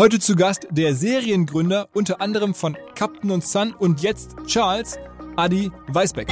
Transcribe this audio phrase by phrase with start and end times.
[0.00, 4.98] Heute zu Gast der Seriengründer, unter anderem von Captain und Son und jetzt Charles,
[5.36, 6.26] Adi Weisbeck.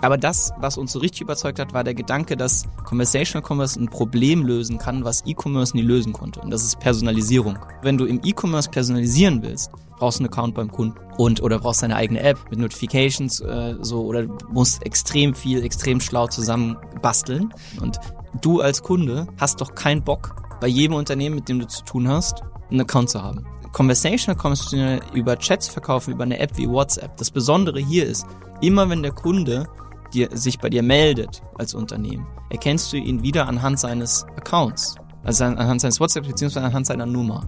[0.00, 3.90] Aber das, was uns so richtig überzeugt hat, war der Gedanke, dass Conversational Commerce ein
[3.90, 6.40] Problem lösen kann, was E-Commerce nie lösen konnte.
[6.40, 7.58] Und das ist Personalisierung.
[7.82, 11.82] Wenn du im E-Commerce personalisieren willst, brauchst du einen Account beim Kunden und oder brauchst
[11.82, 17.52] deine eigene App mit Notifications äh, so oder musst extrem viel, extrem schlau zusammen basteln.
[17.82, 18.00] Und
[18.40, 22.08] du als Kunde hast doch keinen Bock, bei jedem Unternehmen, mit dem du zu tun
[22.08, 23.44] hast, einen Account zu haben.
[23.72, 24.38] Conversational
[24.70, 27.16] du über Chats verkaufen, über eine App wie WhatsApp.
[27.16, 28.26] Das Besondere hier ist,
[28.60, 29.68] immer wenn der Kunde
[30.12, 34.96] dir, sich bei dir meldet als Unternehmen, erkennst du ihn wieder anhand seines Accounts.
[35.24, 36.60] Also anhand seines WhatsApp bzw.
[36.60, 37.46] anhand seiner Nummer.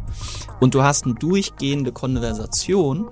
[0.60, 3.10] Und du hast eine durchgehende Konversation,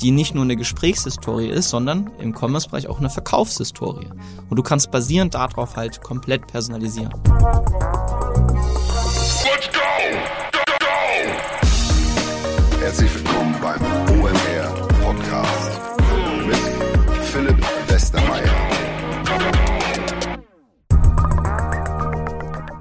[0.00, 4.08] die nicht nur eine Gesprächshistorie ist, sondern im Commerce-Bereich auch eine Verkaufshistorie.
[4.48, 7.12] Und du kannst basierend darauf halt komplett personalisieren.
[9.44, 9.80] Let's go!
[10.52, 10.86] Go, go!
[12.80, 13.80] Herzlich willkommen beim
[14.18, 15.70] OMR Podcast
[16.46, 16.56] mit
[17.24, 18.70] Philipp Westermeier.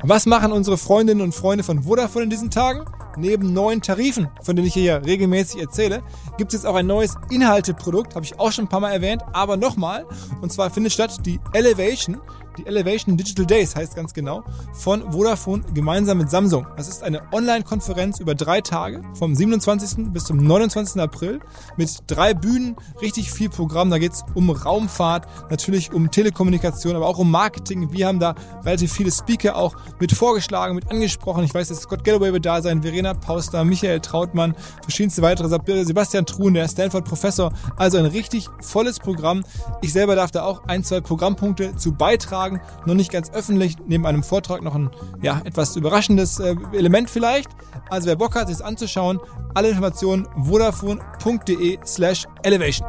[0.03, 2.85] Was machen unsere Freundinnen und Freunde von Vodafone in diesen Tagen?
[3.19, 6.01] Neben neuen Tarifen, von denen ich hier regelmäßig erzähle,
[6.37, 9.23] gibt es jetzt auch ein neues Inhalteprodukt, habe ich auch schon ein paar Mal erwähnt,
[9.33, 10.05] aber nochmal.
[10.41, 12.21] Und zwar findet statt die Elevation,
[12.59, 14.43] die Elevation Digital Days heißt ganz genau,
[14.73, 16.67] von Vodafone gemeinsam mit Samsung.
[16.75, 20.11] Das ist eine Online-Konferenz über drei Tage, vom 27.
[20.11, 21.01] bis zum 29.
[21.01, 21.39] April,
[21.77, 23.89] mit drei Bühnen, richtig viel Programm.
[23.89, 27.91] Da geht es um Raumfahrt, natürlich um Telekommunikation, aber auch um Marketing.
[27.93, 31.43] Wir haben da relativ viele Speaker auch mit vorgeschlagen, mit angesprochen.
[31.43, 35.47] Ich weiß, dass Scott Galloway wird da sein, Verena Pauster, Michael Trautmann, verschiedenste weitere,
[35.85, 37.53] Sebastian Truhen, der Stanford-Professor.
[37.77, 39.43] Also ein richtig volles Programm.
[39.81, 43.75] Ich selber darf da auch ein, zwei Programmpunkte zu beitragen sagen, noch nicht ganz öffentlich,
[43.85, 44.89] neben einem Vortrag noch ein
[45.21, 47.49] ja, etwas überraschendes äh, Element vielleicht.
[47.89, 49.19] Also wer Bock hat, sich anzuschauen,
[49.53, 52.87] alle Informationen vodafone.de slash elevation.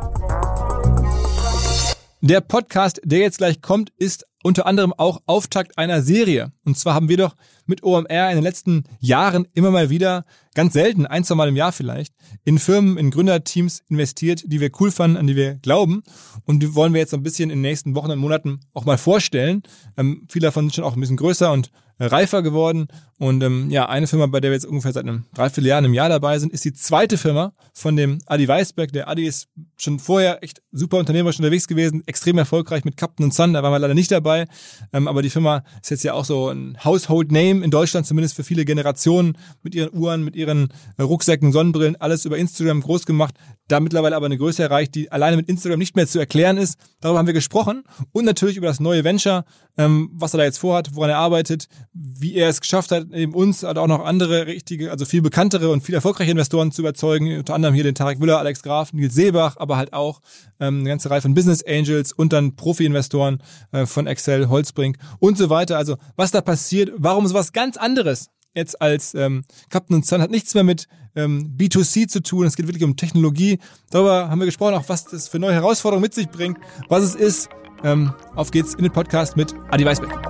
[2.22, 6.52] Der Podcast, der jetzt gleich kommt, ist unter anderem auch Auftakt einer Serie.
[6.64, 7.34] Und zwar haben wir doch
[7.66, 11.56] mit OMR in den letzten Jahren immer mal wieder, ganz selten, ein, zwei Mal im
[11.56, 12.14] Jahr vielleicht,
[12.44, 16.02] in Firmen, in Gründerteams investiert, die wir cool fanden, an die wir glauben.
[16.44, 18.84] Und die wollen wir jetzt so ein bisschen in den nächsten Wochen und Monaten auch
[18.84, 19.62] mal vorstellen.
[19.96, 22.88] Ähm, viele davon sind schon auch ein bisschen größer und reifer geworden.
[23.20, 26.08] Und ähm, ja, eine Firma, bei der wir jetzt ungefähr seit einem Dreivierteljahr, einem Jahr
[26.08, 28.92] dabei sind, ist die zweite Firma von dem Adi Weisberg.
[28.92, 33.34] Der Adi ist schon vorher echt super unternehmerisch unterwegs gewesen, extrem erfolgreich mit Captain und
[33.34, 34.46] Sun, da waren wir leider nicht dabei.
[34.94, 38.36] Ähm, aber die Firma ist jetzt ja auch so ein Household Name in Deutschland, zumindest
[38.36, 43.34] für viele Generationen, mit ihren Uhren, mit ihren Rucksäcken, Sonnenbrillen, alles über Instagram groß gemacht.
[43.68, 46.78] Da mittlerweile aber eine Größe erreicht, die alleine mit Instagram nicht mehr zu erklären ist.
[47.02, 47.84] Darüber haben wir gesprochen.
[48.12, 49.44] Und natürlich über das neue Venture,
[49.76, 53.34] ähm, was er da jetzt vorhat, woran er arbeitet, wie er es geschafft hat, eben
[53.34, 57.38] uns oder auch noch andere richtige, also viel bekanntere und viel erfolgreiche Investoren zu überzeugen,
[57.38, 60.20] unter anderem hier den Tarek Müller, Alex Graf, Nils Seebach, aber halt auch
[60.58, 65.38] ähm, eine ganze Reihe von Business Angels und dann Profi-Investoren äh, von Excel, Holzbrink und
[65.38, 65.76] so weiter.
[65.76, 70.54] Also was da passiert, warum sowas ganz anderes jetzt als ähm, Captain Sun hat nichts
[70.54, 72.46] mehr mit ähm, B2C zu tun.
[72.46, 73.58] Es geht wirklich um Technologie.
[73.90, 77.14] Darüber haben wir gesprochen, auch was das für neue Herausforderungen mit sich bringt, was es
[77.14, 77.48] ist.
[77.82, 80.29] Ähm, auf geht's in den Podcast mit Adi Weisbeck.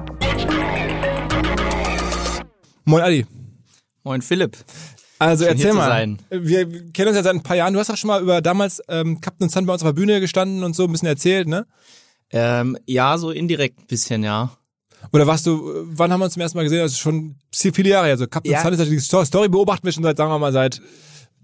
[2.91, 3.25] Moin Adi.
[4.03, 4.57] Moin Philipp.
[5.21, 6.17] Also Schön, erzähl mal.
[6.31, 7.73] Wir kennen uns ja seit ein paar Jahren.
[7.73, 10.19] Du hast auch schon mal über damals ähm, Captain Sun bei uns auf der Bühne
[10.21, 11.67] gestanden und so ein bisschen erzählt, ne?
[12.33, 14.51] Ähm, ja, so indirekt ein bisschen, ja.
[15.13, 16.81] Oder warst du, äh, wann haben wir uns zum ersten Mal gesehen?
[16.81, 18.15] Das ist schon viele Jahre her.
[18.15, 18.63] Also Captain Ja.
[18.63, 20.81] Sun ist ja die Sto- Story beobachten wir schon seit, sagen wir mal, seit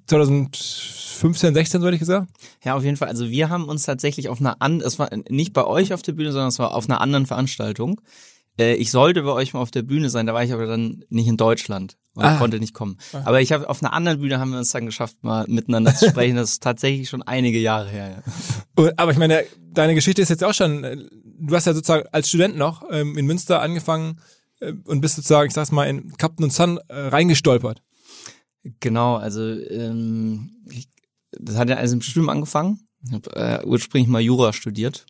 [0.08, 2.28] 2015, 16, so hätte ich gesagt.
[2.64, 3.08] Ja, auf jeden Fall.
[3.08, 6.12] Also wir haben uns tatsächlich auf einer an, es war nicht bei euch auf der
[6.12, 8.00] Bühne, sondern es war auf einer anderen Veranstaltung.
[8.58, 11.04] Äh, ich sollte bei euch mal auf der Bühne sein, da war ich aber dann
[11.08, 12.38] nicht in Deutschland und Ah.
[12.38, 12.96] konnte nicht kommen.
[13.24, 16.08] Aber ich habe auf einer anderen Bühne haben wir uns dann geschafft, mal miteinander zu
[16.10, 16.36] sprechen.
[16.36, 18.22] Das ist tatsächlich schon einige Jahre her.
[18.78, 18.90] Ja.
[18.96, 22.28] Aber ich meine, deine Geschichte ist jetzt auch schon, äh, du hast ja sozusagen als
[22.28, 24.18] Student noch ähm, in Münster angefangen
[24.60, 27.82] äh, und bist sozusagen, ich sag's mal, in Captain und Sun äh, reingestolpert.
[28.80, 30.88] Genau, also ähm, ich,
[31.38, 32.80] das hat ja alles im Studium angefangen.
[33.06, 35.06] Ich habe äh, ursprünglich mal Jura studiert.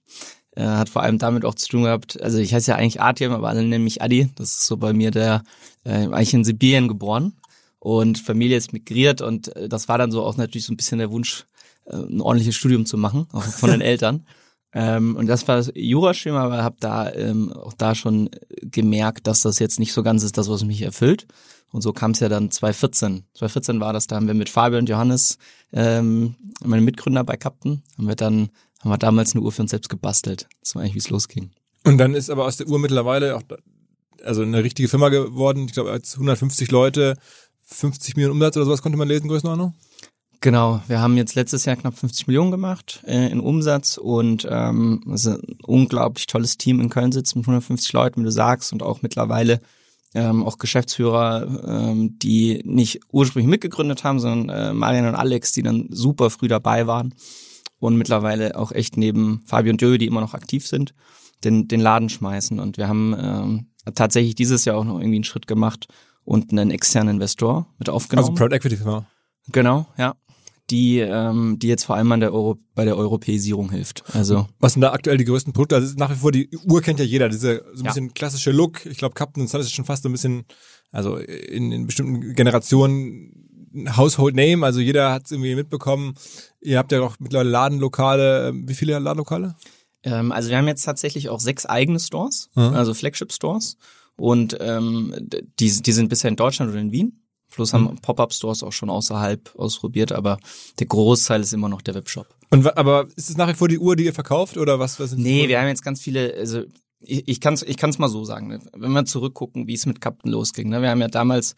[0.57, 3.33] Äh, hat vor allem damit auch zu tun gehabt, also ich heiße ja eigentlich Artyom,
[3.33, 4.31] aber alle nennen mich Adi.
[4.37, 5.43] Das ist so bei mir der,
[5.85, 7.35] äh, eigentlich in Sibirien geboren
[7.79, 10.99] und Familie ist migriert und äh, das war dann so auch natürlich so ein bisschen
[10.99, 11.45] der Wunsch,
[11.85, 14.27] äh, ein ordentliches Studium zu machen, auch von den Eltern.
[14.73, 18.31] Ähm, und das war das Jurastudium, aber habe da ähm, auch da schon
[18.63, 21.27] gemerkt, dass das jetzt nicht so ganz ist, das, was mich erfüllt.
[21.71, 23.25] Und so kam es ja dann 2014.
[23.35, 25.39] 2014 war das, da haben wir mit Fabian und Johannes,
[25.73, 28.51] ähm, meine Mitgründer bei Captain, haben wir dann,
[28.87, 30.49] haben wir damals eine Uhr für uns selbst gebastelt.
[30.61, 31.51] Das war eigentlich, wie es losging.
[31.85, 33.43] Und dann ist aber aus der Uhr mittlerweile auch
[34.25, 35.67] also eine richtige Firma geworden.
[35.67, 37.17] Ich glaube, als 150 Leute,
[37.65, 39.75] 50 Millionen Umsatz oder sowas konnte man lesen, Größenordnung?
[40.41, 45.03] Genau, wir haben jetzt letztes Jahr knapp 50 Millionen gemacht äh, in Umsatz und ähm,
[45.13, 48.73] es ist ein unglaublich tolles Team in Köln sitzt mit 150 Leuten, wie du sagst,
[48.73, 49.61] und auch mittlerweile
[50.15, 55.63] ähm, auch Geschäftsführer, ähm, die nicht ursprünglich mitgegründet haben, sondern äh, Marian und Alex, die
[55.63, 57.15] dann super früh dabei waren
[57.87, 60.93] und mittlerweile auch echt neben Fabio und Joey, die immer noch aktiv sind,
[61.45, 62.61] den, den Laden schmeißen.
[62.61, 65.87] Und wir haben ähm, tatsächlich dieses Jahr auch noch irgendwie einen Schritt gemacht
[66.25, 68.29] und einen externen Investor mit aufgenommen.
[68.31, 69.07] Also Proud Equity Firma.
[69.53, 70.15] Genau, ja.
[70.71, 74.03] Die, ähm, die jetzt vor allem an der Euro, bei der Europäisierung hilft.
[74.17, 75.77] Also Was sind da aktuell die größten Produkte?
[75.77, 77.91] Also nach wie vor die Uhr kennt ja jeder, diese so ein Ja.
[77.93, 78.85] bisschen klassische Look.
[78.85, 80.45] Ich glaube, Captain Son ist schon fast so ein bisschen,
[80.91, 84.65] also in, in bestimmten Generationen ein Household Name.
[84.65, 86.15] Also jeder hat es irgendwie mitbekommen.
[86.61, 88.49] Ihr habt ja auch mittlerweile Ladenlokale.
[88.49, 89.55] Ähm, Wie viele Ladenlokale?
[90.03, 92.75] Ähm, also wir haben jetzt tatsächlich auch sechs eigene Stores, Mhm.
[92.75, 93.77] also Flagship-Stores.
[94.17, 95.15] Und ähm,
[95.59, 97.21] die, die sind bisher in Deutschland oder in Wien.
[97.51, 97.77] Plus Mhm.
[97.89, 100.39] haben Pop-Up-Stores auch schon außerhalb ausprobiert, aber
[100.79, 102.27] der Großteil ist immer noch der Webshop.
[102.51, 104.99] Und aber ist es nach wie vor die Uhr, die ihr verkauft oder was?
[105.01, 106.63] was sind die Nee, wir haben jetzt ganz viele, also
[107.01, 108.61] ich, ich kann es ich kann's mal so sagen, ne?
[108.73, 110.69] wenn wir zurückgucken, wie es mit Captain losging.
[110.69, 110.83] Ne?
[110.83, 111.55] Wir haben ja damals,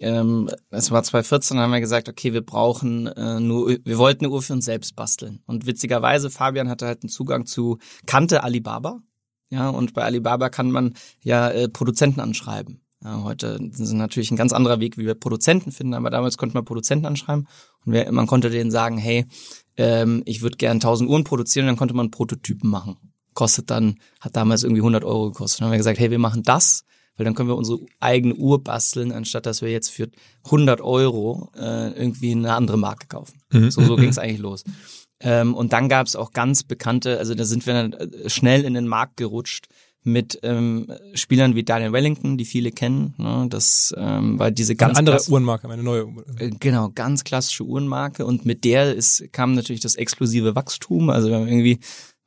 [0.00, 4.34] ähm, es war 2014, haben wir gesagt, okay, wir brauchen äh, nur, wir wollten eine
[4.34, 5.42] Uhr für uns selbst basteln.
[5.46, 9.00] Und witzigerweise, Fabian hatte halt einen Zugang zu, kannte Alibaba.
[9.50, 12.82] Ja, und bei Alibaba kann man ja äh, Produzenten anschreiben.
[13.02, 16.36] Ja, heute ist es natürlich ein ganz anderer Weg, wie wir Produzenten finden, aber damals
[16.36, 17.48] konnte man Produzenten anschreiben
[17.86, 19.24] und wir, man konnte denen sagen, hey,
[19.78, 23.09] ähm, ich würde gern 1000 Uhren produzieren, dann konnte man Prototypen machen.
[23.34, 25.60] Kostet dann, hat damals irgendwie 100 Euro gekostet.
[25.60, 26.84] Dann haben wir gesagt, hey, wir machen das,
[27.16, 30.08] weil dann können wir unsere eigene Uhr basteln, anstatt dass wir jetzt für
[30.44, 33.40] 100 Euro äh, irgendwie eine andere Marke kaufen.
[33.70, 34.64] So, so ging es eigentlich los.
[35.20, 38.64] Ähm, und dann gab es auch ganz bekannte, also da sind wir dann äh, schnell
[38.64, 39.66] in den Markt gerutscht
[40.02, 43.14] mit ähm, Spielern wie Daniel Wellington, die viele kennen.
[43.18, 43.46] Ne?
[43.50, 46.24] Das ähm, war diese ganz Eine andere Uhrenmarke, eine neue Uhr.
[46.38, 51.10] äh, Genau, ganz klassische Uhrenmarke und mit der ist, kam natürlich das explosive Wachstum.
[51.10, 51.80] Also wir haben irgendwie,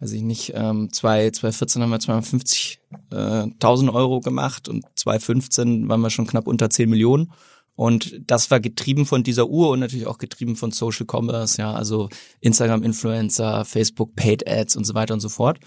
[0.03, 6.09] weiß ich nicht, ähm, 2, 2014 haben wir 250.000 Euro gemacht und 2015 waren wir
[6.09, 7.31] schon knapp unter 10 Millionen.
[7.75, 11.73] Und das war getrieben von dieser Uhr und natürlich auch getrieben von Social Commerce, ja,
[11.73, 12.09] also
[12.41, 15.59] Instagram-Influencer, Facebook Paid Ads und so weiter und so fort.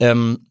[0.00, 0.48] Ähm,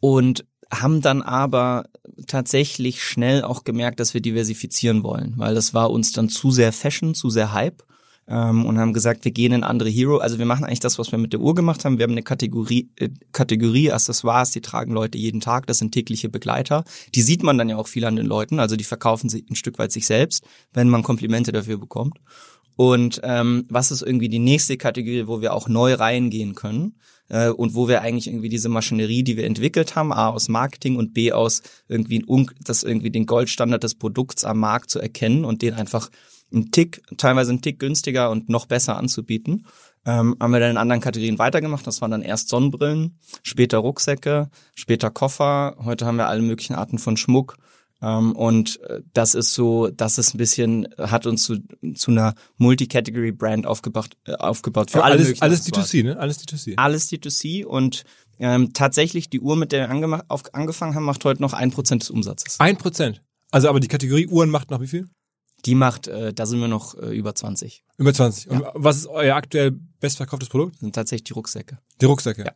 [0.00, 1.86] und haben dann aber
[2.26, 6.72] tatsächlich schnell auch gemerkt, dass wir diversifizieren wollen, weil das war uns dann zu sehr
[6.72, 7.82] Fashion, zu sehr Hype
[8.28, 10.18] ähm, und haben gesagt, wir gehen in andere Hero.
[10.18, 11.98] Also wir machen eigentlich das, was wir mit der Uhr gemacht haben.
[11.98, 15.66] Wir haben eine Kategorie, äh, Kategorie Accessoires, die tragen Leute jeden Tag.
[15.66, 16.84] Das sind tägliche Begleiter.
[17.14, 18.60] Die sieht man dann ja auch viel an den Leuten.
[18.60, 22.18] Also die verkaufen sich ein Stück weit sich selbst, wenn man Komplimente dafür bekommt.
[22.76, 26.94] Und ähm, was ist irgendwie die nächste Kategorie, wo wir auch neu reingehen können
[27.28, 30.96] äh, und wo wir eigentlich irgendwie diese Maschinerie, die wir entwickelt haben, a aus Marketing
[30.96, 32.24] und b aus irgendwie
[32.62, 36.08] das irgendwie den Goldstandard des Produkts am Markt zu erkennen und den einfach
[36.52, 39.66] einen Tick, teilweise einen Tick günstiger und noch besser anzubieten.
[40.06, 41.86] Ähm, haben wir dann in anderen Kategorien weitergemacht.
[41.86, 45.76] Das waren dann erst Sonnenbrillen, später Rucksäcke, später Koffer.
[45.84, 47.56] Heute haben wir alle möglichen Arten von Schmuck.
[48.00, 51.58] Ähm, und äh, das ist so, das ist ein bisschen, hat uns zu,
[51.94, 55.90] zu einer Multi-Category-Brand aufgebaut, äh, aufgebaut für alle alles, alles Accessoires.
[55.90, 56.18] D2C, ne?
[56.18, 56.74] Alles D2C.
[56.76, 58.04] Alles D2C und
[58.38, 62.02] ähm, tatsächlich die Uhr, mit der wir auf, angefangen haben, macht heute noch ein Prozent
[62.02, 62.60] des Umsatzes.
[62.60, 63.22] Ein Prozent.
[63.50, 65.08] Also aber die Kategorie Uhren macht noch wie viel?
[65.64, 67.84] Die macht, äh, da sind wir noch äh, über 20.
[67.96, 68.50] Über 20.
[68.50, 70.74] Und was ist euer aktuell bestverkauftes Produkt?
[70.74, 71.78] Das sind tatsächlich die Rucksäcke.
[72.00, 72.44] Die Rucksäcke.
[72.44, 72.52] Ja.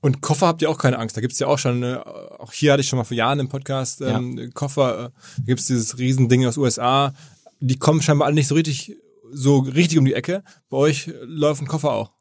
[0.00, 1.16] Und Koffer habt ihr auch keine Angst.
[1.16, 3.48] Da gibt's ja auch schon, äh, auch hier hatte ich schon mal vor Jahren im
[3.48, 7.14] Podcast ähm, Koffer, äh, da gibt's dieses Riesending aus USA.
[7.60, 8.96] Die kommen scheinbar alle nicht so richtig,
[9.32, 10.42] so richtig um die Ecke.
[10.70, 12.12] Bei euch läuft ein Koffer auch.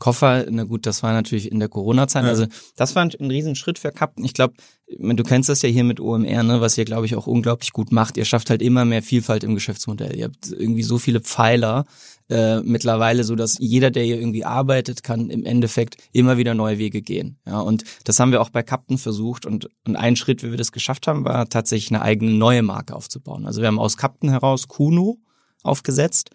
[0.00, 2.24] Koffer, na gut, das war natürlich in der Corona-Zeit.
[2.24, 2.30] Ja.
[2.30, 4.24] Also das war ein, ein Riesenschritt für Captain.
[4.24, 4.54] Ich glaube,
[4.98, 7.92] du kennst das ja hier mit OMR, ne, was ihr, glaube ich, auch unglaublich gut
[7.92, 8.16] macht.
[8.16, 10.16] Ihr schafft halt immer mehr Vielfalt im Geschäftsmodell.
[10.16, 11.84] Ihr habt irgendwie so viele Pfeiler
[12.30, 16.78] äh, mittlerweile, so dass jeder, der hier irgendwie arbeitet, kann im Endeffekt immer wieder neue
[16.78, 17.38] Wege gehen.
[17.46, 19.44] Ja, und das haben wir auch bei Captain versucht.
[19.44, 22.96] Und, und ein Schritt, wie wir das geschafft haben, war tatsächlich eine eigene neue Marke
[22.96, 23.46] aufzubauen.
[23.46, 25.18] Also wir haben aus Captain heraus Kuno
[25.62, 26.30] aufgesetzt.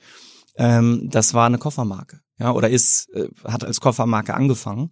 [0.58, 4.90] Ähm, das war eine Koffermarke, ja, oder ist, äh, hat als Koffermarke angefangen.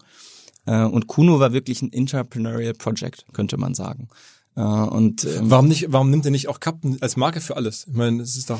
[0.66, 4.08] Äh, und Kuno war wirklich ein Entrepreneurial Project, könnte man sagen.
[4.56, 7.86] Äh, und ähm, Warum nicht, warum nimmt ihr nicht auch Captain als Marke für alles?
[7.88, 8.60] Ich meine, es ist doch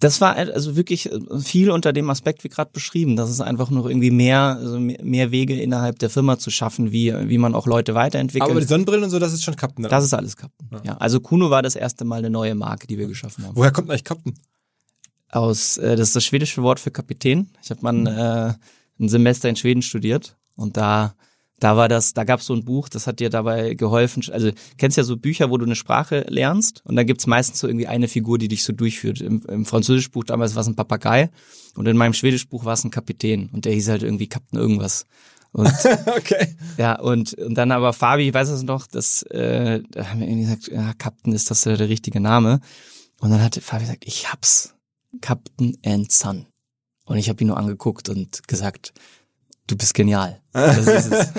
[0.00, 3.16] das war also wirklich äh, viel unter dem Aspekt, wie gerade beschrieben.
[3.16, 7.12] Das ist einfach noch irgendwie mehr, also mehr Wege innerhalb der Firma zu schaffen, wie,
[7.28, 8.50] wie man auch Leute weiterentwickelt.
[8.50, 9.84] aber die Sonnenbrillen und so, das ist schon Captain.
[9.88, 10.68] das ist alles Captain.
[10.84, 10.96] Ja.
[10.98, 13.56] also Kuno war das erste Mal eine neue Marke, die wir geschaffen haben.
[13.56, 14.34] Woher kommt eigentlich Captain?
[15.30, 17.50] Aus, äh, das ist das schwedische Wort für Kapitän.
[17.62, 18.06] Ich habe mal Mhm.
[18.06, 18.54] äh,
[19.00, 21.14] ein Semester in Schweden studiert und da
[21.60, 24.22] Da war das, da gab es so ein Buch, das hat dir dabei geholfen.
[24.30, 27.66] Also kennst ja so Bücher, wo du eine Sprache lernst und da gibt's meistens so
[27.66, 29.20] irgendwie eine Figur, die dich so durchführt.
[29.20, 31.30] Im, im Französischbuch damals war es ein Papagei
[31.74, 35.04] und in meinem Schwedischbuch war es ein Kapitän und der hieß halt irgendwie Kapitän irgendwas.
[35.50, 35.66] Und,
[36.16, 36.54] okay.
[36.76, 40.28] Ja, und, und dann aber Fabi, ich weiß es noch, dass äh, da haben wir
[40.28, 42.60] irgendwie gesagt, ja, Captain ist das der richtige Name.
[43.18, 44.74] Und dann hat Fabi gesagt, ich hab's.
[45.20, 46.46] Captain and Son.
[47.04, 48.92] Und ich habe ihn nur angeguckt und gesagt,
[49.66, 50.40] du bist genial.
[50.52, 51.08] Es.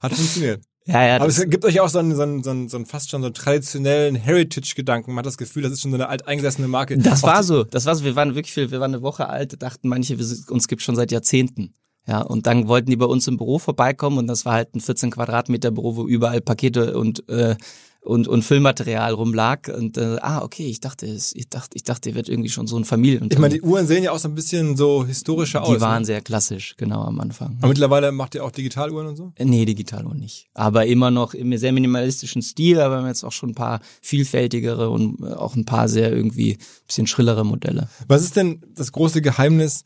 [0.00, 0.62] Hat funktioniert.
[0.86, 2.86] Ja, ja, Aber es gibt euch auch so einen, so einen, so einen, so einen
[2.86, 5.12] fast schon so einen traditionellen Heritage-Gedanken.
[5.12, 6.98] Man hat das Gefühl, das ist schon so eine alteingesessene Marke.
[6.98, 7.64] das war so.
[7.64, 8.04] Das war so.
[8.04, 10.96] Wir waren wirklich viel, wir waren eine Woche alt, dachten manche, wir uns gibt schon
[10.96, 11.74] seit Jahrzehnten.
[12.06, 14.80] Ja, und dann wollten die bei uns im Büro vorbeikommen und das war halt ein
[14.80, 17.56] 14 Quadratmeter Büro, wo überall Pakete und äh,
[18.02, 22.08] und und Füllmaterial rumlag und äh, ah okay, ich dachte, es, ich dachte, ich dachte,
[22.08, 23.40] ihr wird irgendwie schon so ein Ich Familienunternehmen.
[23.42, 25.74] meine, die Uhren sehen ja auch so ein bisschen so historischer aus.
[25.74, 26.06] die waren ne?
[26.06, 27.56] sehr klassisch, genau am Anfang.
[27.58, 29.32] Aber mittlerweile macht ihr auch Digitaluhren und so?
[29.36, 30.48] Äh, Nee, digital und nicht.
[30.54, 33.80] Aber immer noch im sehr minimalistischen Stil, aber wir haben jetzt auch schon ein paar
[34.00, 37.88] vielfältigere und äh, auch ein paar sehr irgendwie bisschen schrillere Modelle.
[38.08, 39.84] Was ist denn das große Geheimnis,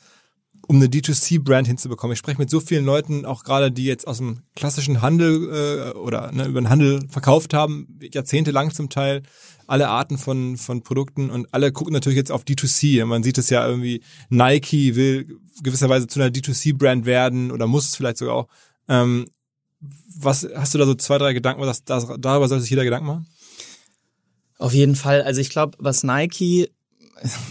[0.66, 2.12] um eine D2C-Brand hinzubekommen?
[2.12, 5.98] Ich spreche mit so vielen Leuten, auch gerade die jetzt aus dem klassischen Handel äh,
[5.98, 9.22] oder ne, über den Handel verkauft haben, jahrzehntelang zum Teil,
[9.66, 13.04] alle Arten von, von Produkten und alle gucken natürlich jetzt auf D2C.
[13.04, 17.96] Man sieht es ja irgendwie, Nike will gewisserweise zu einer D2C-Brand werden oder muss es
[17.96, 18.48] vielleicht sogar auch.
[18.88, 19.26] Ähm,
[20.16, 23.06] was hast du da so zwei, drei Gedanken, was das, darüber sollte sich jeder Gedanken
[23.06, 23.26] machen?
[24.58, 25.22] Auf jeden Fall.
[25.22, 26.70] Also ich glaube, was Nike,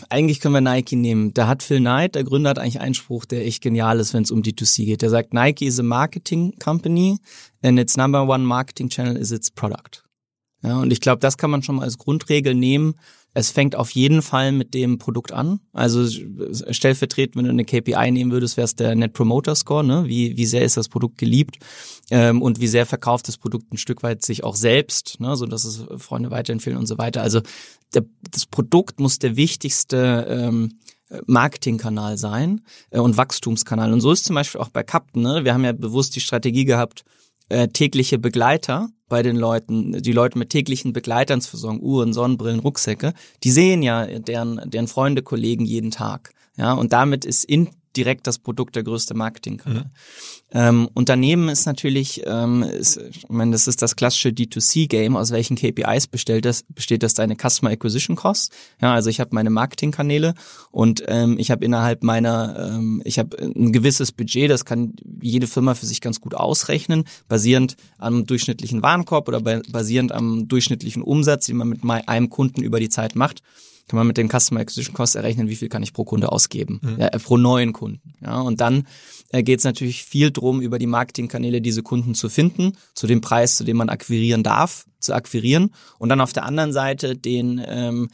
[0.10, 1.34] eigentlich können wir Nike nehmen.
[1.34, 4.24] Da hat Phil Knight, der Gründer, hat eigentlich einen Spruch, der echt genial ist, wenn
[4.24, 5.02] es um D2C geht.
[5.02, 7.18] Der sagt, Nike is a marketing company
[7.64, 10.03] and its number one marketing channel is its product.
[10.64, 12.96] Ja, und ich glaube, das kann man schon mal als Grundregel nehmen.
[13.34, 15.60] Es fängt auf jeden Fall mit dem Produkt an.
[15.74, 16.08] Also
[16.72, 19.84] stellvertretend, wenn du eine KPI nehmen würdest, wäre es der Net Promoter Score.
[19.84, 20.06] Ne?
[20.08, 21.58] Wie, wie sehr ist das Produkt geliebt
[22.12, 25.36] ähm, und wie sehr verkauft das Produkt ein Stück weit sich auch selbst, ne?
[25.36, 27.24] so dass es Freunde weiterempfehlen und so weiter.
[27.24, 27.42] Also
[27.94, 30.80] der, das Produkt muss der wichtigste ähm,
[31.26, 33.92] Marketingkanal sein äh, und Wachstumskanal.
[33.92, 35.22] Und so ist zum Beispiel auch bei Captain.
[35.22, 35.44] Ne?
[35.44, 37.04] Wir haben ja bewusst die Strategie gehabt,
[37.50, 42.60] äh, tägliche Begleiter bei den Leuten, die Leute mit täglichen Begleitern zu versorgen, Uhren, Sonnenbrillen,
[42.60, 46.34] Rucksäcke, die sehen ja deren, deren Freunde, Kollegen jeden Tag.
[46.58, 47.46] Ja, und damit ist
[47.96, 49.92] indirekt das Produkt der größte Marketingkanal.
[50.52, 55.32] Ähm, und daneben ist natürlich, ähm, ist, ich meine, das ist das klassische D2C-Game, aus
[55.32, 58.52] welchen KPIs besteht das, besteht das deine Customer Acquisition Cost.
[58.82, 60.34] Ja, also ich habe meine Marketingkanäle
[60.72, 65.48] und ähm, ich habe innerhalb meiner, ähm, ich habe ein gewisses Budget, das kann jede
[65.48, 71.04] Firma für sich ganz gut ausrechnen, basierend am durchschnittlichen Warenkorb oder ba- basierend am durchschnittlichen
[71.04, 73.42] Umsatz, den man mit einem Kunden über die Zeit macht
[73.88, 76.82] kann man mit dem Customer Acquisition Cost errechnen, wie viel kann ich pro Kunde ausgeben,
[76.98, 78.14] ja, äh, pro neuen Kunden.
[78.22, 78.88] Ja, und dann
[79.30, 83.22] äh, geht es natürlich viel drum, über die Marketingkanäle diese Kunden zu finden, zu dem
[83.22, 87.64] Preis, zu dem man akquirieren darf, zu akquirieren und dann auf der anderen Seite den,
[87.66, 88.10] ähm,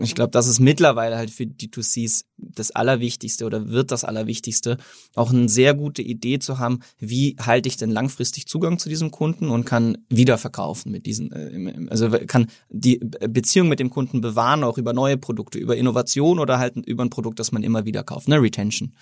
[0.00, 4.78] ich glaube, das ist mittlerweile halt für D2Cs das Allerwichtigste oder wird das Allerwichtigste,
[5.14, 9.10] auch eine sehr gute Idee zu haben, wie halte ich denn langfristig Zugang zu diesem
[9.10, 14.64] Kunden und kann wiederverkaufen mit diesen, äh, also kann die Beziehung mit dem Kunden bewahren,
[14.64, 18.02] auch über neue Produkte, über Innovation oder halt über ein Produkt, das man immer wieder
[18.02, 18.92] kauft, ne, Retention.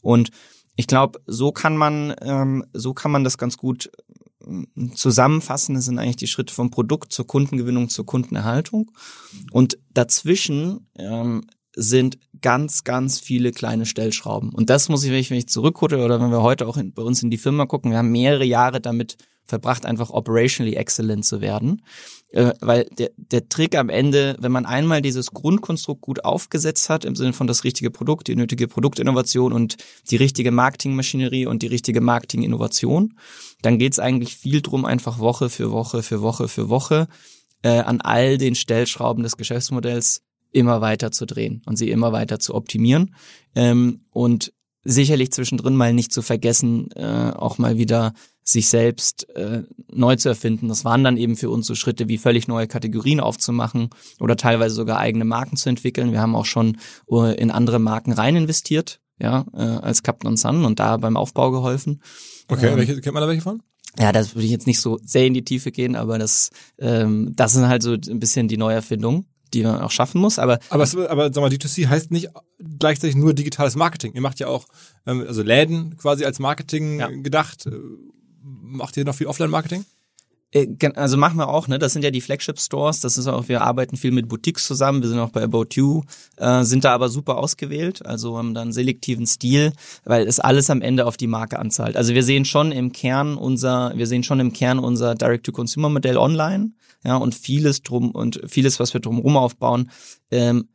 [0.00, 0.30] Und
[0.76, 3.90] ich glaube, so kann man, ähm, so kann man das ganz gut
[4.94, 5.74] zusammenfassen.
[5.74, 8.90] Das sind eigentlich die Schritte vom Produkt zur Kundengewinnung zur Kundenerhaltung.
[9.50, 11.42] Und dazwischen ähm,
[11.74, 14.50] sind ganz, ganz viele kleine Stellschrauben.
[14.50, 16.92] Und das muss ich, wenn ich, wenn ich zurückgucke oder wenn wir heute auch in,
[16.92, 19.16] bei uns in die Firma gucken, wir haben mehrere Jahre damit
[19.50, 21.82] verbracht, einfach operationally excellent zu werden.
[22.32, 27.04] Äh, weil der, der Trick am Ende, wenn man einmal dieses Grundkonstrukt gut aufgesetzt hat,
[27.04, 29.76] im Sinne von das richtige Produkt, die nötige Produktinnovation und
[30.10, 33.18] die richtige Marketingmaschinerie und die richtige Marketinginnovation,
[33.62, 37.08] dann geht's eigentlich viel drum, einfach Woche für Woche für Woche für Woche
[37.62, 42.38] äh, an all den Stellschrauben des Geschäftsmodells immer weiter zu drehen und sie immer weiter
[42.38, 43.14] zu optimieren.
[43.54, 44.52] Ähm, und
[44.84, 50.28] sicherlich zwischendrin mal nicht zu vergessen, äh, auch mal wieder sich selbst äh, neu zu
[50.28, 50.68] erfinden.
[50.68, 54.74] Das waren dann eben für uns so Schritte wie völlig neue Kategorien aufzumachen oder teilweise
[54.74, 56.12] sogar eigene Marken zu entwickeln.
[56.12, 56.78] Wir haben auch schon
[57.10, 61.16] äh, in andere Marken rein investiert, ja, äh, als Captain und Sun und da beim
[61.16, 62.02] Aufbau geholfen.
[62.48, 63.62] Okay, Ähm, welche, kennt man da welche von?
[63.98, 67.32] Ja, das würde ich jetzt nicht so sehr in die Tiefe gehen, aber das, ähm,
[67.34, 70.38] das sind halt so ein bisschen die Neuerfindungen, die man auch schaffen muss.
[70.38, 72.28] Aber Aber, es, aber sag mal, D2C heißt nicht
[72.78, 74.12] gleichzeitig nur digitales Marketing.
[74.14, 74.66] Ihr macht ja auch
[75.06, 77.08] ähm, also Läden quasi als Marketing Ja.
[77.08, 77.66] gedacht.
[77.66, 77.72] Äh,
[78.42, 79.84] Macht ihr noch viel Offline-Marketing?
[80.52, 81.78] Äh, also machen wir auch, ne?
[81.78, 83.00] Das sind ja die Flagship Stores.
[83.00, 85.02] Das ist auch, wir arbeiten viel mit Boutiques zusammen.
[85.02, 86.02] Wir sind auch bei About You,
[86.36, 88.04] äh, sind da aber super ausgewählt.
[88.04, 89.72] Also haben da einen selektiven Stil,
[90.04, 91.96] weil es alles am Ende auf die Marke anzahlt.
[91.96, 96.72] Also wir sehen schon im Kern unser, wir sehen schon im Kern unser Direct-to-Consumer-Modell online,
[97.04, 99.90] ja, und vieles drum und vieles, was wir drumherum aufbauen,
[100.30, 100.68] ähm,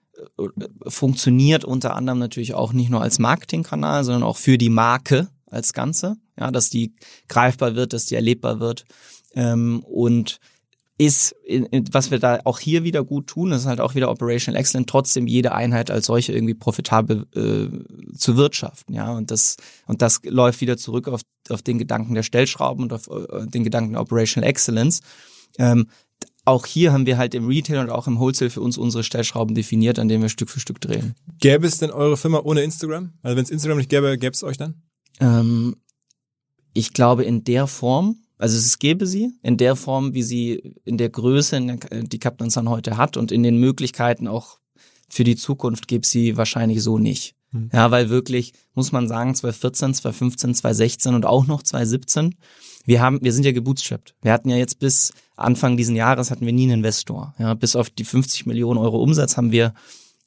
[0.88, 5.74] funktioniert unter anderem natürlich auch nicht nur als Marketingkanal, sondern auch für die Marke als
[5.74, 6.96] Ganze, ja, dass die
[7.28, 8.86] greifbar wird, dass die erlebbar wird
[9.36, 10.40] ähm, und
[10.98, 11.36] ist,
[11.92, 15.28] was wir da auch hier wieder gut tun, ist halt auch wieder Operational Excellence, trotzdem
[15.28, 20.62] jede Einheit als solche irgendwie profitabel äh, zu wirtschaften, ja, und das, und das läuft
[20.62, 24.50] wieder zurück auf, auf den Gedanken der Stellschrauben und auf äh, den Gedanken der Operational
[24.50, 25.02] Excellence.
[25.58, 25.88] Ähm,
[26.46, 29.56] auch hier haben wir halt im Retail und auch im Wholesale für uns unsere Stellschrauben
[29.56, 31.16] definiert, an denen wir Stück für Stück drehen.
[31.40, 33.14] Gäbe es denn eure Firma ohne Instagram?
[33.22, 34.84] Also wenn es Instagram nicht gäbe, gäbe es euch dann?
[35.20, 35.76] Ähm,
[36.74, 40.98] ich glaube in der Form, also es gäbe sie in der Form, wie sie in
[40.98, 44.60] der Größe, die Captain Sun heute hat und in den Möglichkeiten auch
[45.10, 47.36] für die Zukunft gäbe sie wahrscheinlich so nicht.
[47.52, 47.70] Hm.
[47.72, 52.36] Ja, weil wirklich, muss man sagen, 2014, 2015, 2016 und auch noch 2017,
[52.86, 54.16] wir haben, wir sind ja gebootstrapped.
[54.22, 57.34] Wir hatten ja jetzt bis Anfang diesen Jahres hatten wir nie einen Investor.
[57.40, 59.74] Ja, bis auf die 50 Millionen Euro Umsatz haben wir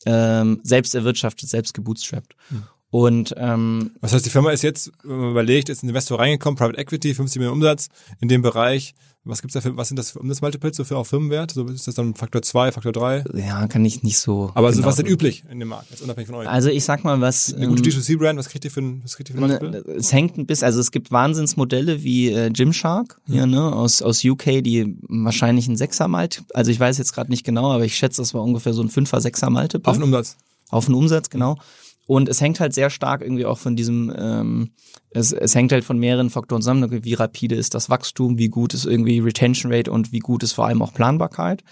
[0.06, 2.34] ähm, selbst erwirtschaftet, selbst gebootstrapped.
[2.48, 2.64] Hm.
[2.90, 6.57] Und ähm, was heißt, die Firma ist jetzt, wenn man überlegt, ist ein Investor reingekommen,
[6.57, 7.88] Private Equity, 50 Millionen Umsatz
[8.21, 8.95] in dem Bereich.
[9.25, 11.50] Was gibt's da für, was sind das für Umsatzmultiples so für auch Firmenwert?
[11.50, 13.25] So ist das dann Faktor 2, Faktor 3?
[13.35, 14.50] Ja, kann ich nicht so.
[14.54, 14.80] Aber genau.
[14.80, 16.49] so, was ist denn üblich in dem Markt, jetzt unabhängig von euch?
[16.49, 17.52] Also ich sag mal, was.
[17.52, 19.97] Eine gute ähm, D2C-Brand, was kriegt ihr für ein, was kriegt ihr für ein Multiple?
[19.97, 23.52] Es hängt ein bisschen, also es gibt Wahnsinnsmodelle wie äh, Gymshark hier, mhm.
[23.52, 27.45] ne, aus, aus UK, die wahrscheinlich ein Sechser Malt, also ich weiß jetzt gerade nicht
[27.45, 29.78] genau, aber ich schätze, das war ungefähr so ein Fünfer, Sechser Malte.
[29.85, 30.38] Auf den Umsatz.
[30.71, 31.57] Auf den Umsatz, genau.
[31.57, 31.61] Mhm.
[32.08, 34.70] Und es hängt halt sehr stark irgendwie auch von diesem, ähm,
[35.10, 38.72] es, es hängt halt von mehreren Faktoren zusammen, wie rapide ist das Wachstum, wie gut
[38.72, 41.62] ist irgendwie Retention Rate und wie gut ist vor allem auch Planbarkeit.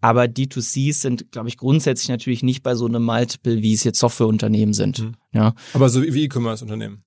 [0.00, 3.98] Aber D2Cs sind, glaube ich, grundsätzlich natürlich nicht bei so einem Multiple, wie es jetzt
[3.98, 5.00] Softwareunternehmen sind.
[5.00, 5.14] Mhm.
[5.34, 5.54] Ja.
[5.74, 7.04] Aber so wie E-Commerce-Unternehmen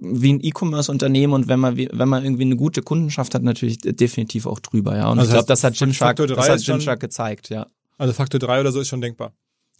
[0.00, 4.46] wie ein E-Commerce-Unternehmen und wenn man wenn man irgendwie eine gute Kundenschaft hat, natürlich definitiv
[4.46, 5.08] auch drüber, ja.
[5.08, 7.68] Und also ich glaube, das hat Gymshark, das hat Gymshark gezeigt, ja.
[7.96, 9.34] Also Faktor 3 oder so ist schon denkbar.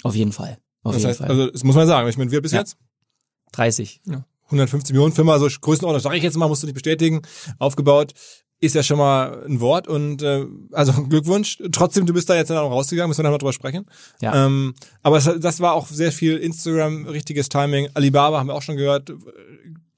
[0.05, 0.59] Auf jeden Fall.
[0.83, 1.29] Auf das heißt, Fall.
[1.29, 2.09] also das muss man sagen.
[2.09, 2.61] Ich meine, wir bis ja.
[2.61, 2.77] jetzt?
[3.53, 4.03] 30.
[4.07, 4.25] Ja.
[4.47, 7.23] 150 Millionen Firma, so Größenordnung, sage ich jetzt mal, musst du nicht bestätigen,
[7.59, 8.15] aufgebaut,
[8.61, 11.59] ist ja schon mal ein Wort und äh, also Glückwunsch.
[11.71, 13.87] Trotzdem, du bist da jetzt dann auch rausgegangen, müssen wir noch drüber sprechen.
[14.21, 14.47] Ja.
[14.47, 17.89] Ähm, aber es, das war auch sehr viel Instagram, richtiges Timing.
[17.95, 19.13] Alibaba haben wir auch schon gehört.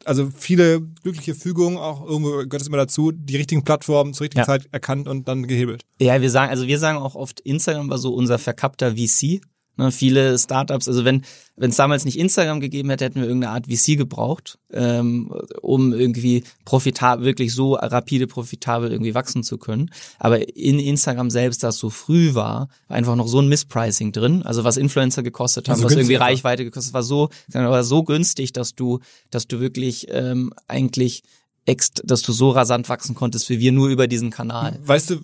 [0.04, 4.40] Also viele glückliche Fügungen, auch irgendwo gehört es immer dazu, die richtigen Plattformen zur richtigen
[4.40, 4.46] ja.
[4.46, 5.84] Zeit erkannt und dann gehebelt.
[6.00, 9.42] Ja, wir sagen, also wir sagen auch oft, Instagram war so unser verkappter VC.
[9.80, 11.22] Ne, viele Startups, also wenn
[11.56, 15.94] wenn es damals nicht Instagram gegeben hätte, hätten wir irgendeine Art VC gebraucht, ähm, um
[15.94, 19.90] irgendwie profitabel, wirklich so rapide profitabel irgendwie wachsen zu können.
[20.18, 24.42] Aber in Instagram selbst, das so früh war, war einfach noch so ein Misspricing drin.
[24.42, 28.52] Also was Influencer gekostet haben, also was irgendwie Reichweite gekostet, war so, war so günstig,
[28.52, 31.22] dass du, dass du wirklich ähm, eigentlich
[32.04, 34.78] dass du so rasant wachsen konntest wie wir nur über diesen Kanal.
[34.84, 35.18] Weißt du,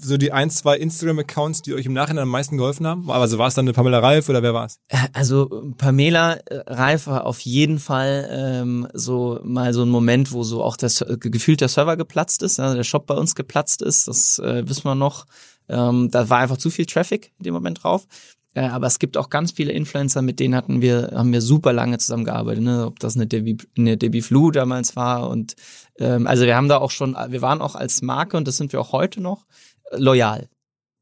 [0.00, 3.10] so die ein, zwei Instagram-Accounts, die euch im Nachhinein am meisten geholfen haben?
[3.10, 4.78] Also war es dann eine Pamela Reif oder wer war es?
[4.88, 10.32] Äh, also Pamela äh, Reif war auf jeden Fall ähm, so mal so ein Moment,
[10.32, 13.82] wo so auch das gefühlt der Server geplatzt ist, also der Shop bei uns geplatzt
[13.82, 15.26] ist, das äh, wissen wir noch.
[15.68, 18.06] Ähm, da war einfach zu viel Traffic in dem Moment drauf.
[18.54, 21.72] Äh, aber es gibt auch ganz viele Influencer, mit denen hatten wir, haben wir super
[21.72, 22.86] lange zusammengearbeitet, ne?
[22.86, 25.28] ob das eine Debbie, eine Debbie Flu damals war.
[25.28, 25.54] Und
[25.98, 28.72] ähm, also wir haben da auch schon, wir waren auch als Marke, und das sind
[28.72, 29.46] wir auch heute noch,
[29.92, 30.48] loyal.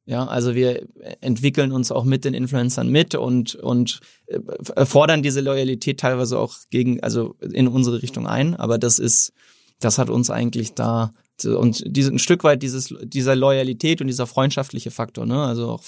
[0.05, 0.89] Ja, also wir
[1.21, 6.55] entwickeln uns auch mit den Influencern mit und und äh, fordern diese Loyalität teilweise auch
[6.71, 8.57] gegen, also in unsere Richtung ein.
[8.57, 9.35] Aber das ist,
[9.81, 11.13] das hat uns eigentlich da
[11.44, 15.42] und diese, ein Stück weit dieses, dieser Loyalität und dieser freundschaftliche Faktor, ne?
[15.44, 15.83] Also auch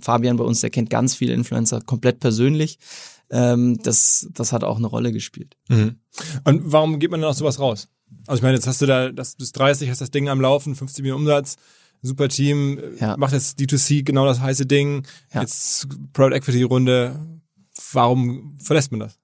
[0.00, 2.78] Fabian bei uns, der kennt ganz viele Influencer komplett persönlich.
[3.30, 5.56] Ähm, das, das hat auch eine Rolle gespielt.
[5.68, 5.96] Mhm.
[6.44, 7.88] Und warum geht man dann auch sowas raus?
[8.26, 10.74] Also ich meine, jetzt hast du da, das bis 30, hast das Ding am Laufen,
[10.74, 11.56] 50 Millionen Umsatz,
[12.02, 13.16] super Team, ja.
[13.16, 15.42] macht jetzt D2C genau das heiße Ding, ja.
[15.42, 17.40] jetzt Private Equity Runde.
[17.92, 19.18] Warum verlässt man das?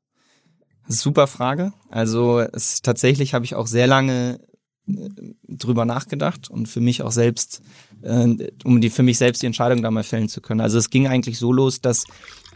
[0.86, 1.72] Super Frage.
[1.88, 4.40] Also es, tatsächlich habe ich auch sehr lange
[4.86, 7.62] drüber nachgedacht und für mich auch selbst,
[8.02, 10.60] äh, um die für mich selbst die Entscheidung da mal fällen zu können.
[10.60, 12.04] Also es ging eigentlich so los, dass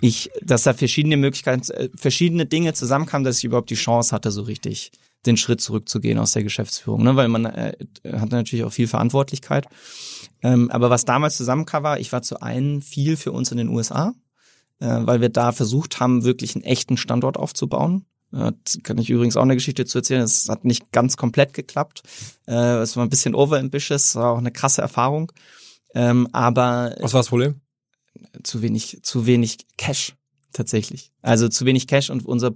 [0.01, 4.31] ich, dass da verschiedene Möglichkeiten, äh, verschiedene Dinge zusammenkamen, dass ich überhaupt die Chance hatte,
[4.31, 4.93] so richtig
[5.27, 7.17] den Schritt zurückzugehen aus der Geschäftsführung, ne?
[7.17, 7.73] weil man äh,
[8.05, 9.67] hatte natürlich auch viel Verantwortlichkeit.
[10.43, 13.69] Ähm, aber was damals zusammenkam, war, ich war zu einem viel für uns in den
[13.69, 14.15] USA,
[14.79, 19.43] äh, weil wir da versucht haben, wirklich einen echten Standort aufzubauen kann ich übrigens auch
[19.43, 20.23] eine Geschichte zu erzählen.
[20.23, 22.03] Es hat nicht ganz komplett geklappt.
[22.47, 25.33] Äh, es war ein bisschen overambitious, war auch eine krasse Erfahrung.
[25.95, 27.61] Ähm, aber Was war das Problem?
[28.43, 30.15] zu wenig, zu wenig Cash
[30.53, 31.13] tatsächlich.
[31.23, 32.53] Also zu wenig Cash und unser,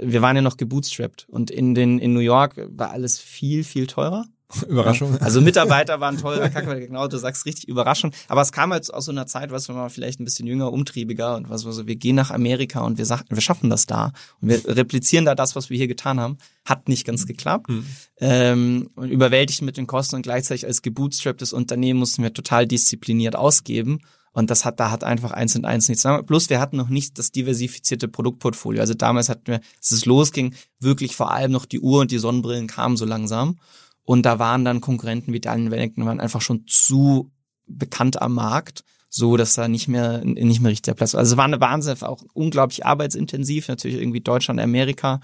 [0.00, 3.86] wir waren ja noch gebootstrapped und in den in New York war alles viel viel
[3.86, 4.26] teurer.
[4.68, 5.18] Überraschung.
[5.20, 8.12] Also Mitarbeiter waren teurer, Kacke, genau, du sagst richtig Überraschung.
[8.28, 10.72] Aber es kam halt aus so einer Zeit, was wir mal vielleicht ein bisschen jünger,
[10.72, 13.86] umtriebiger und was wir so, wir gehen nach Amerika und wir sagten, wir schaffen das
[13.86, 16.38] da und wir replizieren da das, was wir hier getan haben.
[16.64, 17.68] Hat nicht ganz geklappt.
[17.68, 17.86] Hm.
[18.18, 23.36] Ähm, und überwältigt mit den Kosten und gleichzeitig als gebootstrapptes Unternehmen mussten wir total diszipliniert
[23.36, 24.00] ausgeben.
[24.34, 26.26] Und das hat, da hat einfach eins und eins nichts zusammen.
[26.26, 28.80] Plus wir hatten noch nicht das diversifizierte Produktportfolio.
[28.80, 32.18] Also damals hatten wir, als es losging, wirklich vor allem noch die Uhr und die
[32.18, 33.58] Sonnenbrillen kamen so langsam.
[34.04, 37.30] Und da waren dann Konkurrenten wie Daniel Wellington waren einfach schon zu
[37.66, 41.20] bekannt am Markt, so dass da nicht mehr nicht mehr richtig der Platz war.
[41.20, 45.20] Also es war eine Wahnsinn, auch unglaublich arbeitsintensiv, natürlich irgendwie Deutschland, Amerika,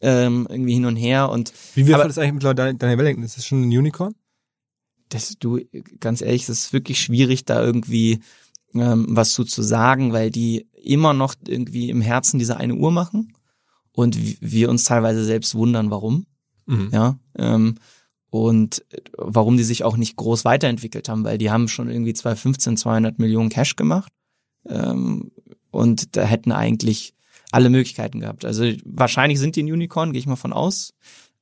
[0.00, 3.24] ähm, irgendwie hin und her und Wie wird das eigentlich mittlerweile Daniel- Wellington?
[3.24, 4.14] Ist das schon ein Unicorn?
[5.14, 5.60] das du
[6.00, 8.20] ganz ehrlich, es ist wirklich schwierig da irgendwie
[8.74, 12.90] ähm, was zu, zu sagen, weil die immer noch irgendwie im Herzen diese eine Uhr
[12.90, 13.32] machen
[13.92, 16.26] und wir uns teilweise selbst wundern, warum.
[16.66, 16.88] Mhm.
[16.92, 17.76] ja, ähm,
[18.34, 22.14] und äh, warum die sich auch nicht groß weiterentwickelt haben, weil die haben schon irgendwie
[22.14, 24.12] 2015 200 Millionen Cash gemacht.
[24.68, 25.30] Ähm,
[25.70, 27.14] und da hätten eigentlich
[27.52, 28.44] alle Möglichkeiten gehabt.
[28.44, 30.94] Also wahrscheinlich sind die ein Unicorn, gehe ich mal von aus,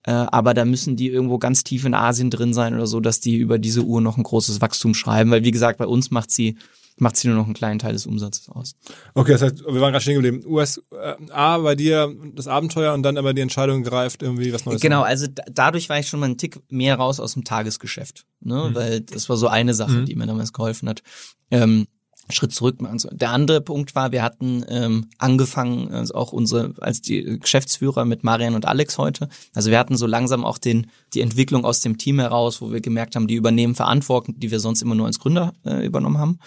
[0.03, 3.21] äh, aber da müssen die irgendwo ganz tief in Asien drin sein oder so, dass
[3.21, 6.31] die über diese Uhr noch ein großes Wachstum schreiben, weil wie gesagt, bei uns macht
[6.31, 6.59] sie
[6.97, 8.75] macht sie nur noch einen kleinen Teil des Umsatzes aus.
[9.15, 10.43] Okay, das heißt, wir waren gerade stehen geblieben.
[10.47, 15.03] USA bei dir das Abenteuer und dann aber die Entscheidung greift, irgendwie was Neues Genau,
[15.03, 18.69] also da, dadurch war ich schon mal einen Tick mehr raus aus dem Tagesgeschäft, ne?
[18.71, 18.75] Mhm.
[18.75, 20.07] weil das war so eine Sache, Mhm.
[20.07, 21.03] die mir damals geholfen hat.
[21.51, 21.87] Ähm,
[22.31, 22.99] Schritt zurück machen.
[22.99, 28.05] zu- Der andere Punkt war, wir hatten ähm, angefangen, also auch unsere als die Geschäftsführer
[28.05, 29.29] mit Marian und Alex heute.
[29.55, 32.81] Also wir hatten so langsam auch den die Entwicklung aus dem Team heraus, wo wir
[32.81, 36.39] gemerkt haben, die übernehmen Verantwortung, die wir sonst immer nur als Gründer äh, übernommen haben.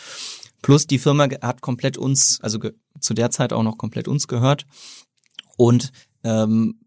[0.61, 2.59] Plus die Firma hat komplett uns, also
[2.99, 4.65] zu der Zeit auch noch komplett uns gehört.
[5.57, 5.91] Und
[6.23, 6.79] ähm,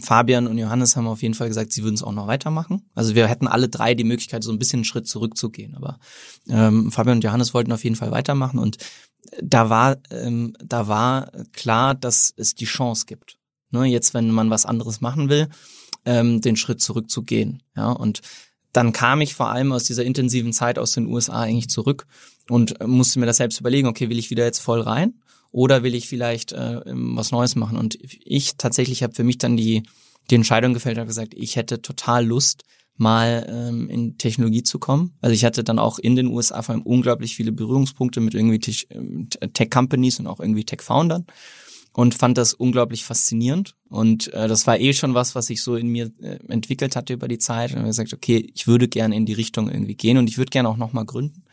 [0.00, 2.82] Fabian und Johannes haben auf jeden Fall gesagt, sie würden es auch noch weitermachen.
[2.94, 5.74] Also wir hätten alle drei die Möglichkeit, so ein bisschen einen Schritt zurückzugehen.
[5.74, 5.98] Aber
[6.48, 8.78] ähm, Fabian und Johannes wollten auf jeden Fall weitermachen und
[9.42, 13.36] da war, ähm, da war klar, dass es die Chance gibt.
[13.70, 15.48] Ne, jetzt, wenn man was anderes machen will,
[16.06, 17.62] ähm, den Schritt zurückzugehen.
[17.76, 18.22] Ja, und
[18.72, 22.06] dann kam ich vor allem aus dieser intensiven Zeit aus den USA eigentlich zurück
[22.48, 25.14] und äh, musste mir das selbst überlegen, okay, will ich wieder jetzt voll rein
[25.50, 27.76] oder will ich vielleicht äh, was Neues machen?
[27.76, 29.82] Und ich tatsächlich habe für mich dann die,
[30.30, 32.64] die Entscheidung gefällt, habe gesagt, ich hätte total Lust,
[32.98, 35.14] mal ähm, in Technologie zu kommen.
[35.20, 38.58] Also ich hatte dann auch in den USA vor allem unglaublich viele Berührungspunkte mit irgendwie
[38.58, 41.24] Tech- ähm, Tech-Companies und auch irgendwie Tech-Foundern
[41.92, 43.74] und fand das unglaublich faszinierend.
[43.88, 47.12] Und äh, das war eh schon was, was sich so in mir äh, entwickelt hatte
[47.12, 47.70] über die Zeit.
[47.70, 50.50] Und habe gesagt, okay, ich würde gerne in die Richtung irgendwie gehen und ich würde
[50.50, 51.44] gerne auch nochmal gründen.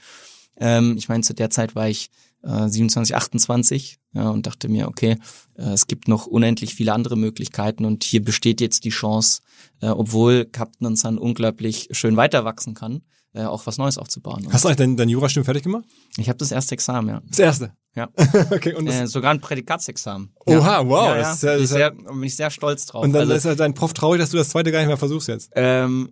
[0.57, 2.09] Ähm, ich meine, zu der Zeit war ich
[2.45, 5.17] äh, 27, 28 ja, und dachte mir, okay,
[5.57, 9.41] äh, es gibt noch unendlich viele andere Möglichkeiten und hier besteht jetzt die Chance,
[9.81, 13.01] äh, obwohl Captain Sun unglaublich schön weiter wachsen kann,
[13.33, 14.47] äh, auch was Neues aufzubauen.
[14.51, 15.85] Hast du eigentlich dein, dein Jurastudium fertig gemacht?
[16.17, 17.21] ich habe das erste Examen, ja.
[17.27, 17.73] Das erste.
[17.95, 18.09] Ja.
[18.51, 20.31] okay, und, Äh, sogar ein Prädikatsexamen.
[20.45, 21.21] Oha, wow, Ja, ja.
[21.21, 23.03] das ist ja- bin, das ich ist sehr, ja- bin ich sehr stolz drauf.
[23.03, 24.97] und dann also, ist ja dein Prof traurig, dass du das zweite gar nicht mehr
[24.97, 25.49] versuchst jetzt.
[25.55, 26.11] ähm,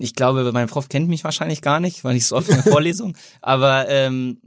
[0.00, 2.62] ich glaube, mein Prof kennt mich wahrscheinlich gar nicht, weil ich so oft in der
[2.72, 3.16] Vorlesung.
[3.40, 4.40] Aber ähm,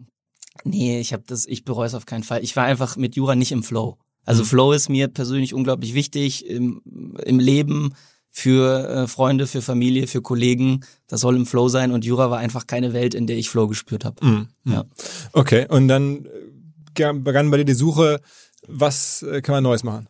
[0.63, 2.43] nee, ich habe das, ich bereue es auf keinen Fall.
[2.43, 3.97] Ich war einfach mit Jura nicht im Flow.
[4.25, 4.47] Also Mhm.
[4.47, 6.81] Flow ist mir persönlich unglaublich wichtig im,
[7.25, 7.93] im Leben
[8.29, 10.81] für äh, Freunde, für Familie, für Kollegen.
[11.07, 13.67] Das soll im Flow sein und Jura war einfach keine Welt, in der ich Flow
[13.67, 14.25] gespürt habe.
[14.25, 14.47] Mhm.
[14.65, 14.85] Ja.
[15.33, 18.21] Okay, und dann äh, begann bei dir die Suche,
[18.67, 20.07] was äh, kann man Neues machen?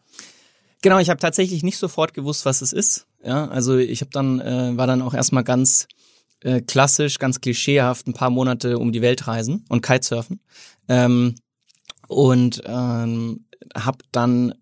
[0.82, 3.06] Genau, ich habe tatsächlich nicht sofort gewusst, was es ist.
[3.24, 5.88] Ja, also ich habe dann äh, war dann auch erstmal ganz
[6.44, 10.40] äh, klassisch, ganz klischeehaft ein paar Monate um die Welt reisen und Kitesurfen
[10.88, 11.36] ähm,
[12.08, 14.54] und ähm, habe dann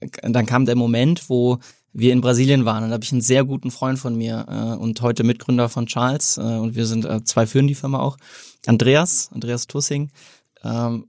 [0.00, 1.58] äh, dann kam der Moment, wo
[1.92, 4.80] wir in Brasilien waren und da habe ich einen sehr guten Freund von mir äh,
[4.80, 8.16] und heute Mitgründer von Charles äh, und wir sind äh, zwei führen die Firma auch
[8.66, 10.10] Andreas Andreas Tussing
[10.64, 11.06] ähm,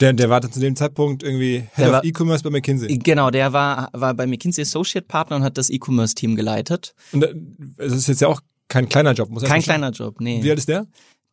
[0.00, 2.98] Der, der war zu dem Zeitpunkt irgendwie Head Der of E-Commerce bei McKinsey.
[2.98, 6.94] Genau, der war, war bei McKinsey Associate Partner und hat das E-Commerce-Team geleitet.
[7.12, 7.34] Und äh,
[7.78, 10.42] es ist jetzt ja auch kein kleiner Job, muss ich Kein kleiner Job, nee.
[10.42, 10.86] Wie alt ist der?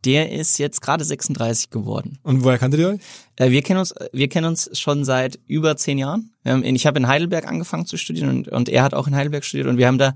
[0.06, 2.19] Der ist jetzt gerade 36 geworden.
[2.24, 3.00] Und woher kanntet ihr euch?
[3.38, 6.32] Äh, wir kennen uns, wir kennen uns schon seit über zehn Jahren.
[6.45, 9.43] Ähm, ich habe in Heidelberg angefangen zu studieren und, und er hat auch in Heidelberg
[9.43, 10.13] studiert und wir haben da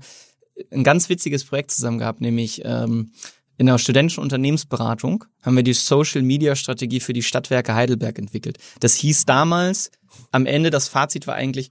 [0.70, 3.12] ein ganz witziges Projekt zusammen gehabt, nämlich ähm,
[3.60, 8.58] in der studentischen Unternehmensberatung haben wir die Social Media Strategie für die Stadtwerke Heidelberg entwickelt.
[8.80, 9.90] Das hieß damals,
[10.30, 11.70] am Ende das Fazit war eigentlich,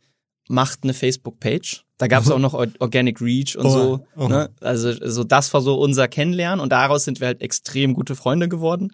[0.49, 1.85] macht eine Facebook-Page.
[1.97, 4.05] Da gab es auch noch Organic Reach und Oh, so.
[4.17, 4.27] oh.
[4.27, 4.49] Ne?
[4.59, 8.49] Also so das war so unser Kennenlernen und daraus sind wir halt extrem gute Freunde
[8.49, 8.91] geworden.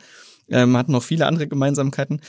[0.50, 2.22] Ähm, hatten noch viele andere Gemeinsamkeiten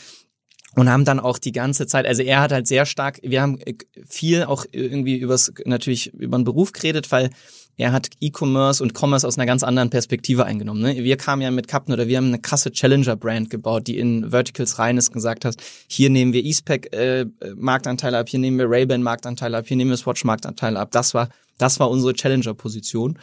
[0.75, 3.59] und haben dann auch die ganze Zeit, also er hat halt sehr stark, wir haben
[3.59, 3.75] äh,
[4.09, 7.31] viel auch irgendwie übers, natürlich über den Beruf geredet, weil
[7.79, 10.81] er hat E-Commerce und Commerce aus einer ganz anderen Perspektive eingenommen.
[10.81, 10.97] Ne?
[10.97, 14.79] Wir kamen ja mit Captain oder wir haben eine krasse Challenger-Brand gebaut, die in Verticals
[14.79, 19.03] rein ist, gesagt hast, hier nehmen wir Eastpack äh, Marktanteile ab, hier nehmen wir Ray-Ban
[19.03, 20.91] Marktanteile ab, hier nehmen wir Swatch Marktanteile ab.
[20.93, 23.19] Das war, das war unsere Challenger-Position.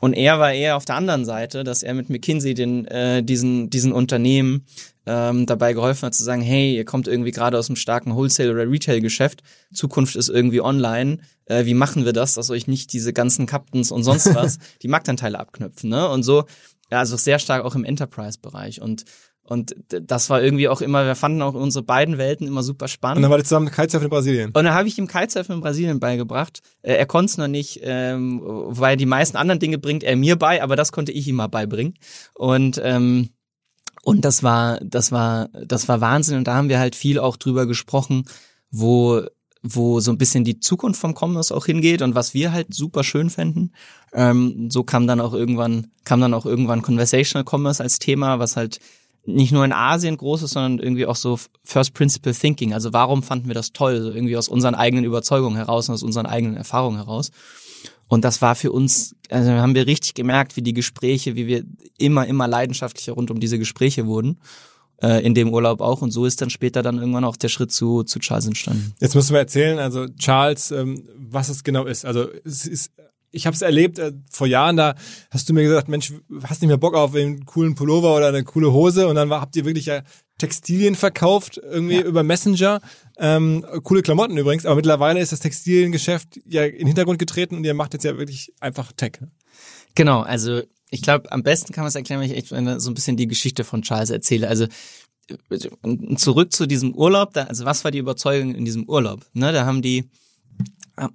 [0.00, 3.70] Und er war eher auf der anderen Seite, dass er mit McKinsey den, äh, diesen,
[3.70, 4.66] diesen Unternehmen
[5.06, 8.52] ähm, dabei geholfen hat zu sagen, hey, ihr kommt irgendwie gerade aus einem starken Wholesale-
[8.52, 13.12] oder Retail-Geschäft, Zukunft ist irgendwie online, äh, wie machen wir das, dass euch nicht diese
[13.12, 16.08] ganzen Captains und sonst was die Marktanteile abknüpfen, ne?
[16.08, 16.44] Und so,
[16.90, 19.04] ja, also sehr stark auch im Enterprise-Bereich und
[19.46, 23.18] und das war irgendwie auch immer, wir fanden auch unsere beiden Welten immer super spannend.
[23.18, 24.46] Und dann war die zusammen Kitesurfen in Brasilien.
[24.46, 26.60] Und dann habe ich ihm Kitesurfen in Brasilien beigebracht.
[26.80, 30.36] Äh, er konnte es noch nicht, ähm, weil die meisten anderen Dinge bringt er mir
[30.36, 31.94] bei, aber das konnte ich ihm mal beibringen.
[32.32, 33.28] Und ähm,
[34.02, 36.38] und das war, das war, das war Wahnsinn.
[36.38, 38.24] Und da haben wir halt viel auch drüber gesprochen,
[38.70, 39.22] wo
[39.66, 43.02] wo so ein bisschen die Zukunft vom Commerce auch hingeht und was wir halt super
[43.02, 43.72] schön fänden.
[44.12, 48.56] Ähm, so kam dann auch irgendwann, kam dann auch irgendwann Conversational Commerce als Thema, was
[48.56, 48.78] halt
[49.24, 52.74] nicht nur in Asien groß ist, sondern irgendwie auch so First Principle Thinking.
[52.74, 54.02] Also warum fanden wir das toll?
[54.02, 57.30] So irgendwie aus unseren eigenen Überzeugungen heraus und aus unseren eigenen Erfahrungen heraus.
[58.06, 61.64] Und das war für uns, also haben wir richtig gemerkt, wie die Gespräche, wie wir
[61.96, 64.38] immer, immer leidenschaftlicher rund um diese Gespräche wurden.
[65.02, 66.02] Äh, in dem Urlaub auch.
[66.02, 68.94] Und so ist dann später dann irgendwann auch der Schritt zu, zu Charles entstanden.
[69.00, 72.04] Jetzt musst du mir erzählen, also Charles, ähm, was es genau ist.
[72.04, 72.92] Also es ist,
[73.32, 74.94] ich habe es erlebt äh, vor Jahren, da
[75.30, 76.12] hast du mir gesagt, Mensch,
[76.44, 79.40] hast nicht mehr Bock auf einen coolen Pullover oder eine coole Hose und dann war,
[79.40, 80.02] habt ihr wirklich ja
[80.38, 82.80] Textilien verkauft, irgendwie über Messenger.
[83.18, 87.64] Ähm, coole Klamotten übrigens, aber mittlerweile ist das Textiliengeschäft ja in den Hintergrund getreten und
[87.64, 89.18] ihr macht jetzt ja wirklich einfach Tech.
[89.96, 90.62] Genau, also
[90.94, 92.54] ich glaube, am besten kann man es erklären, wenn ich echt so
[92.90, 94.48] ein bisschen die Geschichte von Charles erzähle.
[94.48, 94.66] Also
[95.28, 99.26] äh, zurück zu diesem Urlaub, da, also was war die Überzeugung in diesem Urlaub?
[99.32, 100.08] Ne, da haben die,
[100.96, 101.08] äh,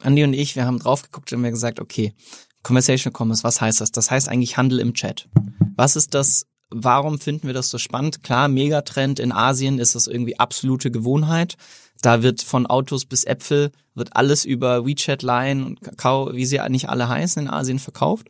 [0.00, 2.14] Andi und ich, wir haben drauf geguckt und haben gesagt, okay,
[2.62, 3.92] Conversational Commerce, was heißt das?
[3.92, 5.28] Das heißt eigentlich Handel im Chat.
[5.76, 6.46] Was ist das?
[6.70, 8.22] Warum finden wir das so spannend?
[8.22, 11.56] Klar, Megatrend in Asien ist das irgendwie absolute Gewohnheit.
[12.00, 16.60] Da wird von Autos bis Äpfel, wird alles über WeChat, Line und Kakao, wie sie
[16.70, 18.28] nicht alle heißen, in Asien verkauft.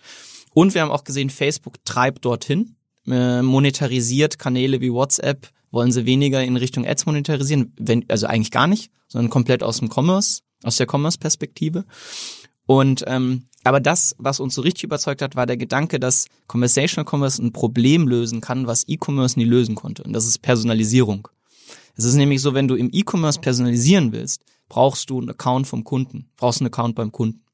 [0.59, 2.75] Und wir haben auch gesehen, Facebook treibt dorthin,
[3.07, 8.51] äh, monetarisiert Kanäle wie WhatsApp, wollen sie weniger in Richtung Ads monetarisieren, wenn, also eigentlich
[8.51, 11.85] gar nicht, sondern komplett aus dem Commerce, aus der Commerce-Perspektive.
[12.67, 17.09] Und ähm, aber das, was uns so richtig überzeugt hat, war der Gedanke, dass Conversational
[17.09, 20.03] Commerce ein Problem lösen kann, was E-Commerce nie lösen konnte.
[20.03, 21.29] Und das ist Personalisierung.
[21.95, 25.85] Es ist nämlich so, wenn du im E-Commerce personalisieren willst, brauchst du einen Account vom
[25.85, 27.45] Kunden, brauchst einen Account beim Kunden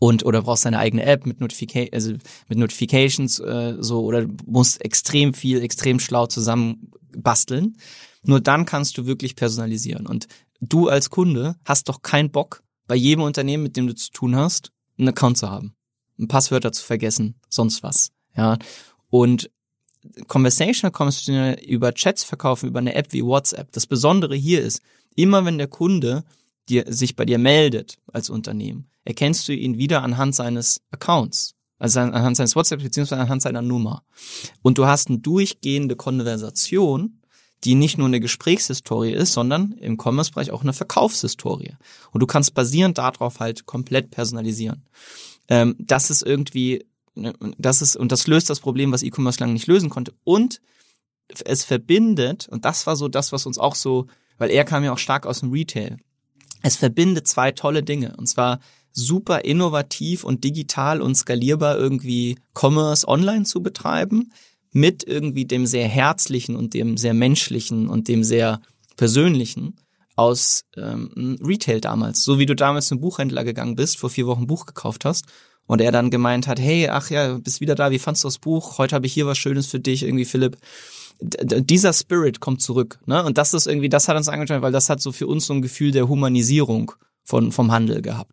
[0.00, 2.12] und oder brauchst deine eigene App mit Notifica also
[2.48, 7.76] mit Notifications äh, so oder musst extrem viel, extrem schlau zusammen basteln.
[8.22, 10.06] Nur dann kannst du wirklich personalisieren.
[10.06, 10.26] Und
[10.60, 14.34] du als Kunde hast doch keinen Bock, bei jedem Unternehmen, mit dem du zu tun
[14.34, 15.74] hast, einen Account zu haben,
[16.18, 18.10] ein Passwörter zu vergessen, sonst was.
[18.36, 18.58] Ja.
[19.10, 19.50] Und
[20.26, 23.70] Conversational kannst du über Chats verkaufen, über eine App wie WhatsApp.
[23.72, 24.80] Das Besondere hier ist,
[25.14, 26.24] immer wenn der Kunde
[26.68, 31.54] dir, sich bei dir meldet als Unternehmen, erkennst du ihn wieder anhand seines Accounts.
[31.78, 34.02] Also anhand seines WhatsApp beziehungsweise anhand seiner Nummer.
[34.60, 37.22] Und du hast eine durchgehende Konversation,
[37.64, 41.74] die nicht nur eine Gesprächshistorie ist, sondern im Commerce-Bereich auch eine Verkaufshistorie.
[42.10, 44.84] Und du kannst basierend darauf halt komplett personalisieren.
[45.48, 49.54] Ähm, das ist irgendwie, ne, das ist, und das löst das Problem, was E-Commerce lange
[49.54, 50.12] nicht lösen konnte.
[50.24, 50.60] Und
[51.46, 54.92] es verbindet, und das war so das, was uns auch so, weil er kam ja
[54.92, 55.96] auch stark aus dem Retail.
[56.62, 58.14] Es verbindet zwei tolle Dinge.
[58.18, 58.60] Und zwar
[58.92, 64.32] super innovativ und digital und skalierbar irgendwie Commerce online zu betreiben
[64.72, 68.60] mit irgendwie dem sehr herzlichen und dem sehr menschlichen und dem sehr
[68.96, 69.76] persönlichen
[70.16, 72.24] aus ähm, Retail damals.
[72.24, 75.26] So wie du damals zum Buchhändler gegangen bist, vor vier Wochen ein Buch gekauft hast
[75.66, 78.38] und er dann gemeint hat, hey, ach ja, bist wieder da, wie fandst du das
[78.38, 78.78] Buch?
[78.78, 80.56] Heute habe ich hier was Schönes für dich, irgendwie Philipp.
[81.20, 83.24] Dieser Spirit kommt zurück, ne?
[83.24, 85.54] Und das ist irgendwie, das hat uns angetan, weil das hat so für uns so
[85.54, 86.92] ein Gefühl der Humanisierung
[87.24, 88.30] von vom Handel gehabt.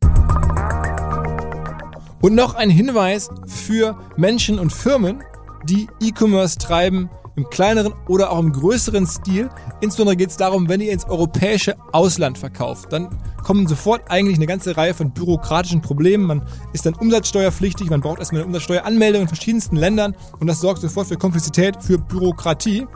[2.26, 5.24] Und noch ein Hinweis für Menschen und Firmen,
[5.66, 9.48] die E-Commerce treiben im kleineren oder auch im größeren Stil.
[9.80, 13.10] Insbesondere geht es darum, wenn ihr ins europäische Ausland verkauft, dann
[13.44, 16.26] kommen sofort eigentlich eine ganze Reihe von bürokratischen Problemen.
[16.26, 16.42] Man
[16.74, 21.06] ist dann umsatzsteuerpflichtig, man braucht erstmal eine Umsatzsteueranmeldung in verschiedensten Ländern und das sorgt sofort
[21.06, 22.88] für Komplexität, für Bürokratie.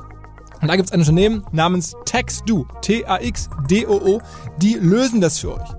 [0.60, 4.22] Und da gibt es ein Unternehmen namens TaxDo, T-A-X-D-O-O,
[4.58, 5.70] die lösen das für euch.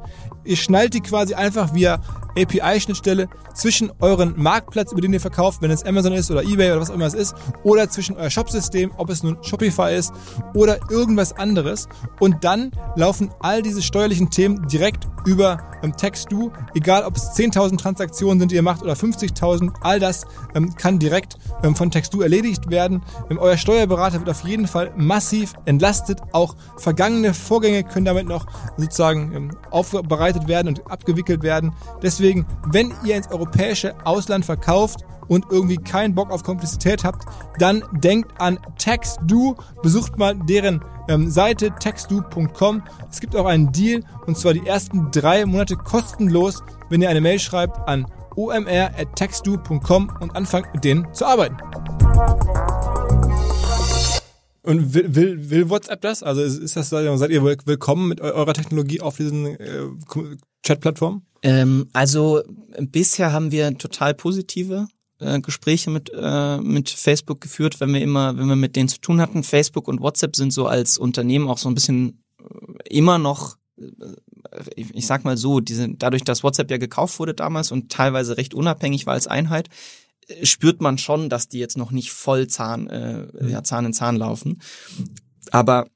[0.44, 2.00] Ihr schnallt die quasi einfach via
[2.36, 6.80] API-Schnittstelle zwischen euren Marktplatz, über den ihr verkauft, wenn es Amazon ist oder eBay oder
[6.80, 10.12] was auch immer es ist, oder zwischen euer Shopsystem, ob es nun Shopify ist
[10.54, 11.88] oder irgendwas anderes.
[12.18, 17.78] Und dann laufen all diese steuerlichen Themen direkt über ähm, TextDo, egal ob es 10.000
[17.78, 22.20] Transaktionen sind, die ihr macht oder 50.000, all das ähm, kann direkt ähm, von TextDo
[22.20, 23.02] erledigt werden.
[23.30, 26.20] Ähm, euer Steuerberater wird auf jeden Fall massiv entlastet.
[26.32, 31.74] Auch vergangene Vorgänge können damit noch sozusagen ähm, aufbereitet werden und abgewickelt werden.
[32.02, 37.24] Deswegen Deswegen, wenn ihr ins europäische Ausland verkauft und irgendwie keinen Bock auf Komplexität habt,
[37.58, 42.82] dann denkt an TaxDo, besucht mal deren ähm, Seite taxdo.com.
[43.10, 47.22] Es gibt auch einen Deal und zwar die ersten drei Monate kostenlos, wenn ihr eine
[47.22, 48.06] Mail schreibt an
[48.36, 51.56] omr.taxdo.com und anfangt mit denen zu arbeiten.
[54.62, 56.22] Und will, will, will WhatsApp das?
[56.22, 59.86] Also ist das, seid ihr willkommen mit eurer Technologie auf diesen äh,
[60.62, 61.22] Chat-Plattformen?
[61.42, 62.42] Ähm, also
[62.78, 64.88] bisher haben wir total positive
[65.20, 69.00] äh, Gespräche mit äh, mit Facebook geführt, wenn wir immer, wenn wir mit denen zu
[69.00, 69.42] tun hatten.
[69.42, 73.84] Facebook und WhatsApp sind so als Unternehmen auch so ein bisschen äh, immer noch äh,
[74.74, 78.54] ich sag mal so, diese, dadurch, dass WhatsApp ja gekauft wurde damals und teilweise recht
[78.54, 79.68] unabhängig war als Einheit,
[80.28, 83.92] äh, spürt man schon, dass die jetzt noch nicht voll Zahn, äh, ja, Zahn in
[83.92, 84.60] Zahn laufen.
[85.50, 85.86] Aber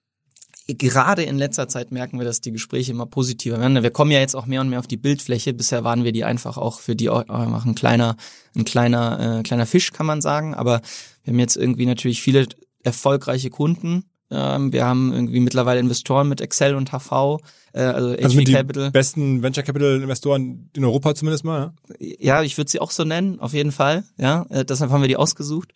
[0.66, 3.82] gerade in letzter Zeit merken wir, dass die Gespräche immer positiver werden.
[3.82, 5.52] Wir kommen ja jetzt auch mehr und mehr auf die Bildfläche.
[5.52, 8.16] Bisher waren wir die einfach auch für die einfach ein kleiner,
[8.56, 10.54] ein kleiner, äh, kleiner Fisch, kann man sagen.
[10.54, 10.80] Aber
[11.22, 12.46] wir haben jetzt irgendwie natürlich viele
[12.82, 14.04] erfolgreiche Kunden.
[14.30, 17.40] Ähm, wir haben irgendwie mittlerweile Investoren mit Excel und HV,
[17.72, 18.86] äh, also, also HV Capital.
[18.86, 21.74] Die besten Venture Capital Investoren in Europa zumindest mal.
[21.98, 24.04] Ja, ja ich würde sie auch so nennen, auf jeden Fall.
[24.16, 25.74] Ja, äh, deshalb haben wir die ausgesucht.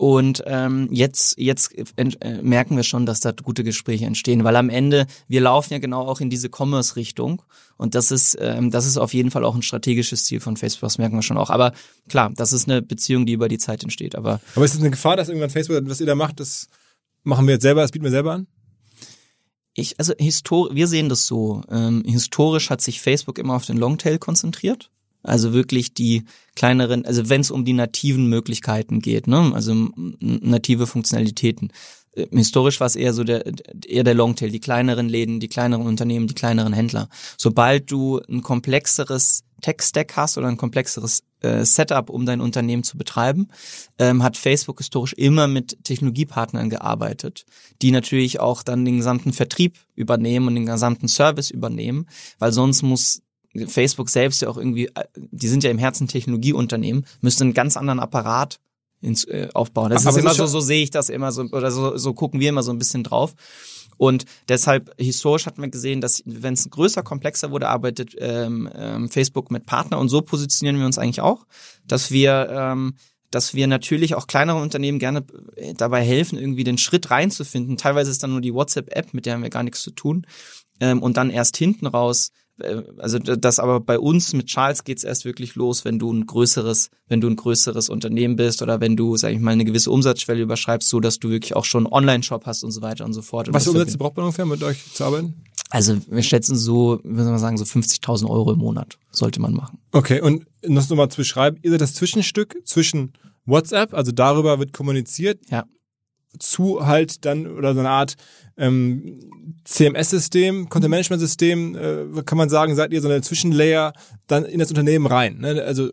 [0.00, 4.70] Und ähm, jetzt, jetzt äh, merken wir schon, dass da gute Gespräche entstehen, weil am
[4.70, 7.42] Ende, wir laufen ja genau auch in diese Commerce-Richtung.
[7.76, 10.86] Und das ist, ähm, das ist auf jeden Fall auch ein strategisches Ziel von Facebook,
[10.86, 11.50] das merken wir schon auch.
[11.50, 11.74] Aber
[12.08, 14.16] klar, das ist eine Beziehung, die über die Zeit entsteht.
[14.16, 16.70] Aber, aber ist es eine Gefahr, dass irgendwann Facebook, was ihr da macht, das
[17.22, 18.46] machen wir jetzt selber, das bieten wir selber an?
[19.74, 21.60] Ich, also histor wir sehen das so.
[21.70, 24.90] Ähm, historisch hat sich Facebook immer auf den Longtail konzentriert.
[25.22, 29.74] Also wirklich die kleineren, also wenn es um die nativen Möglichkeiten geht, ne, also
[30.20, 31.72] native Funktionalitäten.
[32.12, 33.44] Äh, historisch war es eher so der
[33.86, 37.08] eher der Longtail, die kleineren Läden, die kleineren Unternehmen, die kleineren Händler.
[37.36, 42.96] Sobald du ein komplexeres Tech-Stack hast oder ein komplexeres äh, Setup, um dein Unternehmen zu
[42.96, 43.48] betreiben,
[43.98, 47.44] ähm, hat Facebook historisch immer mit Technologiepartnern gearbeitet,
[47.82, 52.06] die natürlich auch dann den gesamten Vertrieb übernehmen und den gesamten Service übernehmen,
[52.38, 53.22] weil sonst muss
[53.66, 57.76] Facebook selbst ja auch irgendwie, äh, die sind ja im Herzen Technologieunternehmen, müsste einen ganz
[57.76, 58.60] anderen Apparat
[59.00, 59.90] ins, äh, aufbauen.
[59.90, 62.40] Das Aber ist immer so, so sehe ich das immer so, oder so, so gucken
[62.40, 63.34] wir immer so ein bisschen drauf.
[63.96, 69.10] Und deshalb, historisch hat man gesehen, dass wenn es größer, komplexer wurde, arbeitet ähm, ähm,
[69.10, 71.44] Facebook mit Partner und so positionieren wir uns eigentlich auch,
[71.86, 72.94] dass wir ähm,
[73.30, 75.24] dass wir natürlich auch kleinere Unternehmen gerne
[75.56, 77.76] äh, dabei helfen, irgendwie den Schritt reinzufinden.
[77.76, 80.26] Teilweise ist dann nur die WhatsApp-App, mit der haben wir gar nichts zu tun.
[80.80, 82.32] Ähm, und dann erst hinten raus
[82.98, 86.90] also das aber bei uns mit Charles geht's erst wirklich los, wenn du ein größeres,
[87.08, 90.42] wenn du ein größeres Unternehmen bist oder wenn du, sag ich mal, eine gewisse Umsatzschwelle
[90.42, 93.48] überschreibst, so dass du wirklich auch schon Online-Shop hast und so weiter und so fort.
[93.48, 95.34] Und Was für Umsätze braucht man ungefähr, mit euch zu arbeiten?
[95.70, 99.54] Also wir schätzen so, wie soll man sagen, so 50.000 Euro im Monat sollte man
[99.54, 99.78] machen.
[99.92, 103.12] Okay, und das nochmal zu beschreiben, ihr seid das Zwischenstück zwischen
[103.46, 105.64] WhatsApp, also darüber wird kommuniziert, ja.
[106.38, 108.16] Zu halt dann oder so eine Art
[108.56, 109.20] ähm,
[109.64, 113.92] CMS-System, Content-Management-System, äh, kann man sagen, seid ihr so eine Zwischenlayer
[114.26, 115.38] dann in das Unternehmen rein.
[115.38, 115.62] Ne?
[115.62, 115.90] Also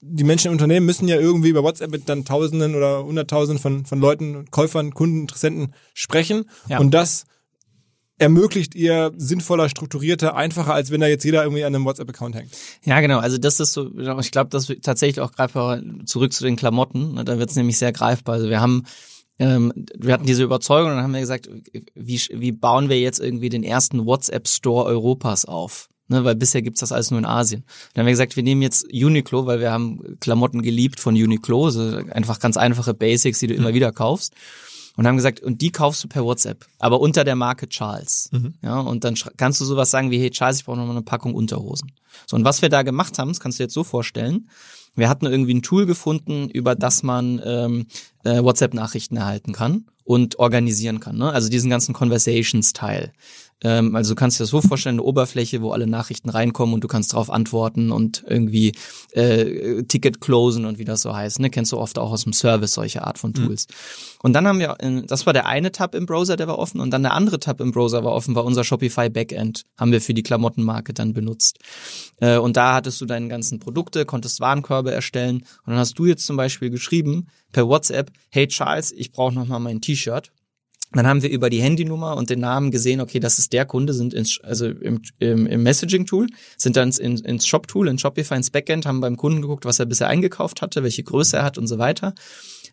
[0.00, 3.86] die Menschen im Unternehmen müssen ja irgendwie über WhatsApp mit dann Tausenden oder Hunderttausenden von,
[3.86, 6.44] von Leuten, Käufern, Kunden, Interessenten sprechen.
[6.68, 6.78] Ja.
[6.78, 7.24] Und das
[8.18, 12.50] ermöglicht ihr sinnvoller, strukturierter, einfacher, als wenn da jetzt jeder irgendwie an einem WhatsApp-Account hängt.
[12.84, 13.18] Ja, genau.
[13.18, 17.14] Also das ist so, ich glaube, das tatsächlich auch greifbar zurück zu den Klamotten.
[17.14, 17.24] Ne?
[17.24, 18.36] Da wird es nämlich sehr greifbar.
[18.36, 18.84] Also wir haben
[19.38, 21.48] ähm, wir hatten diese Überzeugung und dann haben wir gesagt,
[21.94, 25.88] wie, wie bauen wir jetzt irgendwie den ersten WhatsApp-Store Europas auf?
[26.08, 27.64] Ne, weil bisher gibt's das alles nur in Asien.
[27.92, 31.70] Dann haben wir gesagt, wir nehmen jetzt Uniqlo, weil wir haben Klamotten geliebt von Uniqlo,
[31.70, 31.80] so
[32.12, 34.32] einfach ganz einfache Basics, die du immer wieder kaufst.
[34.96, 38.30] und haben gesagt, und die kaufst du per WhatsApp, aber unter der Marke Charles.
[38.32, 38.54] Mhm.
[38.62, 41.02] Ja, und dann kannst du sowas sagen wie, hey Charles, ich brauche noch mal eine
[41.02, 41.90] Packung Unterhosen.
[42.26, 44.48] So, und was wir da gemacht haben, das kannst du dir jetzt so vorstellen,
[44.96, 50.38] wir hatten irgendwie ein Tool gefunden, über das man ähm, äh, WhatsApp-Nachrichten erhalten kann und
[50.38, 51.18] organisieren kann.
[51.18, 51.30] Ne?
[51.30, 53.12] Also diesen ganzen Conversations-Teil.
[53.62, 56.84] Ähm, also du kannst dir das so vorstellen, eine Oberfläche, wo alle Nachrichten reinkommen und
[56.84, 58.72] du kannst darauf antworten und irgendwie
[59.12, 61.40] äh, Ticket closen und wie das so heißt.
[61.40, 61.50] Ne?
[61.50, 63.66] Kennst du oft auch aus dem Service solche Art von Tools.
[64.22, 66.80] Und dann haben wir, äh, das war der eine Tab im Browser, der war offen
[66.80, 70.00] und dann der andere Tab im Browser war offen, war unser Shopify Backend, haben wir
[70.00, 71.58] für die Klamottenmarke dann benutzt.
[72.20, 76.04] Äh, und da hattest du deine ganzen Produkte, konntest Warenkörbe erstellen und dann hast du
[76.04, 79.95] jetzt zum Beispiel geschrieben per WhatsApp, hey Charles, ich brauche noch mal mein T-Shirt.
[80.92, 83.92] Dann haben wir über die Handynummer und den Namen gesehen, okay, das ist der Kunde,
[83.92, 88.50] sind ins, also im, im, im Messaging-Tool, sind dann ins, ins Shop-Tool, in Shopify, ins
[88.50, 91.66] Backend, haben beim Kunden geguckt, was er bisher eingekauft hatte, welche Größe er hat und
[91.66, 92.14] so weiter,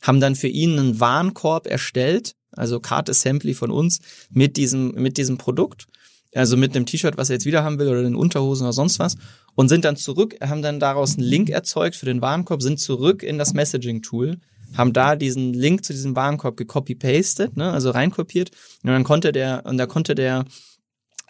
[0.01, 3.99] haben dann für ihn einen Warenkorb erstellt, also Card Assembly von uns,
[4.29, 5.87] mit diesem, mit diesem Produkt,
[6.35, 8.99] also mit einem T-Shirt, was er jetzt wieder haben will, oder den Unterhosen oder sonst
[8.99, 9.17] was,
[9.55, 13.23] und sind dann zurück, haben dann daraus einen Link erzeugt für den Warenkorb, sind zurück
[13.23, 14.37] in das Messaging-Tool,
[14.77, 18.51] haben da diesen Link zu diesem Warenkorb gecopy-pasted, ne, also reinkopiert.
[18.83, 20.45] Und dann konnte der, und da konnte der,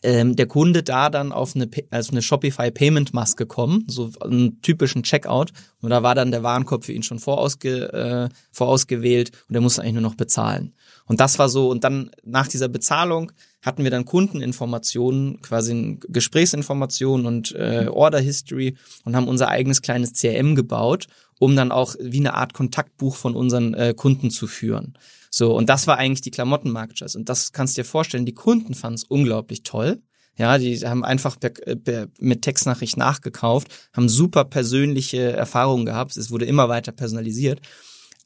[0.03, 4.61] ähm, der Kunde da dann auf eine, also eine Shopify Payment Maske kommen, so einen
[4.61, 5.51] typischen Checkout.
[5.81, 9.81] Und da war dann der Warenkorb für ihn schon vorausge, äh, vorausgewählt und er musste
[9.81, 10.73] eigentlich nur noch bezahlen.
[11.05, 13.31] Und das war so, und dann nach dieser Bezahlung
[13.61, 18.75] hatten wir dann Kundeninformationen, quasi Gesprächsinformationen und äh, Order History
[19.05, 21.07] und haben unser eigenes kleines CRM gebaut,
[21.39, 24.97] um dann auch wie eine Art Kontaktbuch von unseren äh, Kunden zu führen.
[25.29, 27.15] So, und das war eigentlich die Klamottenmarktscheiß.
[27.15, 30.01] Und das kannst du dir vorstellen, die Kunden fanden es unglaublich toll.
[30.37, 36.17] Ja, die haben einfach per, per, mit Textnachricht nachgekauft, haben super persönliche Erfahrungen gehabt.
[36.17, 37.61] Es wurde immer weiter personalisiert.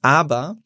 [0.01, 0.57] Aber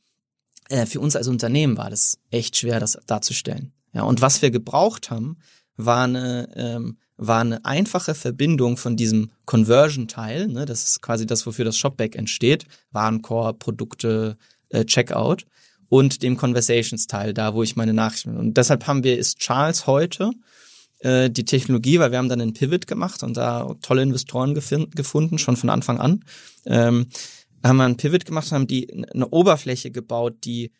[0.69, 3.73] äh, für uns als Unternehmen war das echt schwer, das darzustellen.
[3.93, 5.37] Ja, und was wir gebraucht haben,
[5.77, 11.45] war eine, ähm, war eine einfache Verbindung von diesem Conversion-Teil, ne, das ist quasi das,
[11.45, 14.37] wofür das Shopback entsteht, Warenkorb, Produkte,
[14.69, 15.45] äh, Checkout,
[15.91, 18.37] und dem Conversations-Teil, da wo ich meine Nachrichten.
[18.37, 20.31] Und deshalb haben wir, ist Charles heute
[20.99, 25.37] äh, die Technologie, weil wir haben dann einen Pivot gemacht und da tolle Investoren gefunden,
[25.37, 26.23] schon von Anfang an.
[26.65, 27.07] Ähm,
[27.61, 30.71] haben wir einen Pivot gemacht und haben die eine Oberfläche gebaut, die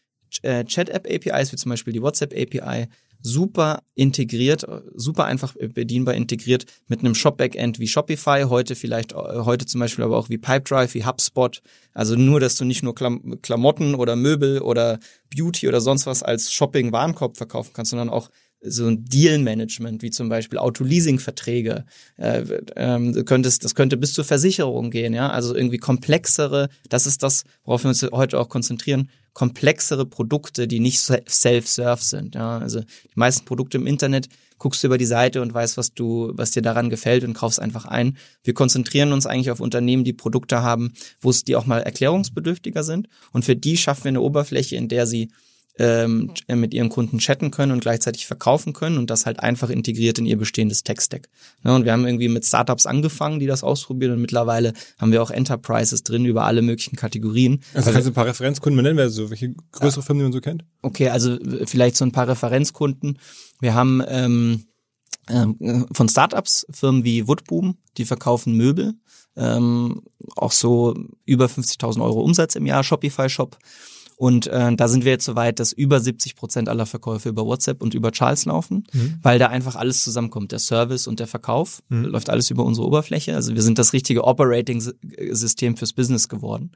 [0.44, 2.88] äh, Chat-App-APIs, wie zum Beispiel die WhatsApp-API,
[3.22, 4.66] super integriert,
[4.96, 10.04] super einfach bedienbar integriert mit einem Shop-Backend wie Shopify, heute vielleicht, äh, heute zum Beispiel
[10.04, 11.62] aber auch wie Pipedrive, wie HubSpot.
[11.94, 15.00] Also nur, dass du nicht nur Klam Klamotten oder Möbel oder
[15.36, 18.30] Beauty oder sonst was als Shopping-Warenkorb verkaufen kannst, sondern auch
[18.64, 21.86] so ein Deal-Management, wie zum Beispiel Auto-Leasing-Verträge.
[22.18, 22.44] Äh,
[22.76, 25.30] ähm, das könnte bis zur Versicherung gehen, ja.
[25.30, 30.80] Also irgendwie komplexere, das ist das, worauf wir uns heute auch konzentrieren, komplexere Produkte, die
[30.80, 32.36] nicht se- self-serve sind.
[32.36, 32.60] Ja.
[32.60, 34.28] Also die meisten Produkte im Internet
[34.60, 37.60] guckst du über die Seite und weißt, was du, was dir daran gefällt und kaufst
[37.60, 38.18] einfach ein.
[38.44, 42.84] Wir konzentrieren uns eigentlich auf Unternehmen, die Produkte haben, wo es die auch mal erklärungsbedürftiger
[42.84, 43.08] sind.
[43.32, 45.32] Und für die schaffen wir eine Oberfläche, in der sie
[45.80, 49.70] ähm, ch- mit ihren Kunden chatten können und gleichzeitig verkaufen können und das halt einfach
[49.70, 51.30] integriert in ihr bestehendes Tech-Stack.
[51.64, 55.24] Ne, und wir haben irgendwie mit Startups angefangen, die das ausprobieren und mittlerweile haben wir
[55.24, 57.62] auch Enterprises drin über alle möglichen Kategorien.
[57.74, 60.42] Also kannst du ein paar Referenzkunden benennen, wer so, welche größere Firmen, die man so
[60.42, 60.66] kennt?
[60.82, 63.18] Okay, also äh, vielleicht so ein paar Referenzkunden.
[63.62, 64.66] Wir haben ähm,
[65.30, 68.96] ähm, von Startups Firmen wie Woodboom, die verkaufen Möbel,
[69.38, 70.02] ähm,
[70.36, 70.96] auch so
[71.26, 73.58] über 50.000 Euro Umsatz im Jahr, Shopify-Shop.
[74.22, 77.44] Und äh, da sind wir jetzt so weit, dass über 70 Prozent aller Verkäufe über
[77.44, 78.84] WhatsApp und über Charles laufen,
[79.24, 80.52] weil da einfach alles zusammenkommt.
[80.52, 83.34] Der Service und der Verkauf läuft alles über unsere Oberfläche.
[83.34, 86.74] Also wir sind das richtige Operating-System fürs Business geworden.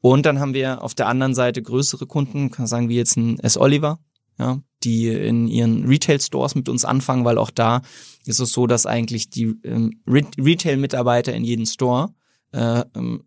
[0.00, 3.38] Und dann haben wir auf der anderen Seite größere Kunden, kann sagen wie jetzt ein
[3.40, 3.58] S.
[3.58, 3.98] Oliver,
[4.38, 7.82] ja, die in ihren Retail-Stores mit uns anfangen, weil auch da
[8.24, 12.14] ist es so, dass eigentlich die ähm, Re Retail-Mitarbeiter in jedem Store
[12.52, 13.24] äh, ähm,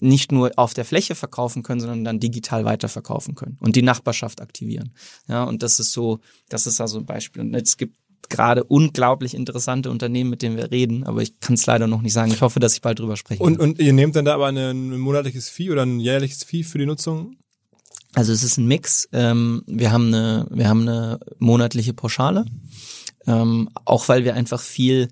[0.00, 4.40] nicht nur auf der Fläche verkaufen können, sondern dann digital weiterverkaufen können und die Nachbarschaft
[4.40, 4.92] aktivieren.
[5.26, 7.42] Ja, und das ist so, das ist also ein Beispiel.
[7.42, 7.96] Und es gibt
[8.28, 12.12] gerade unglaublich interessante Unternehmen, mit denen wir reden, aber ich kann es leider noch nicht
[12.12, 12.30] sagen.
[12.30, 13.42] Ich hoffe, dass ich bald drüber spreche.
[13.42, 16.78] Und, und ihr nehmt dann da aber ein monatliches Fee oder ein jährliches Fee für
[16.78, 17.36] die Nutzung?
[18.14, 19.08] Also es ist ein Mix.
[19.12, 22.44] Ähm, wir haben eine, wir haben eine monatliche Pauschale,
[23.26, 25.08] ähm, auch weil wir einfach viel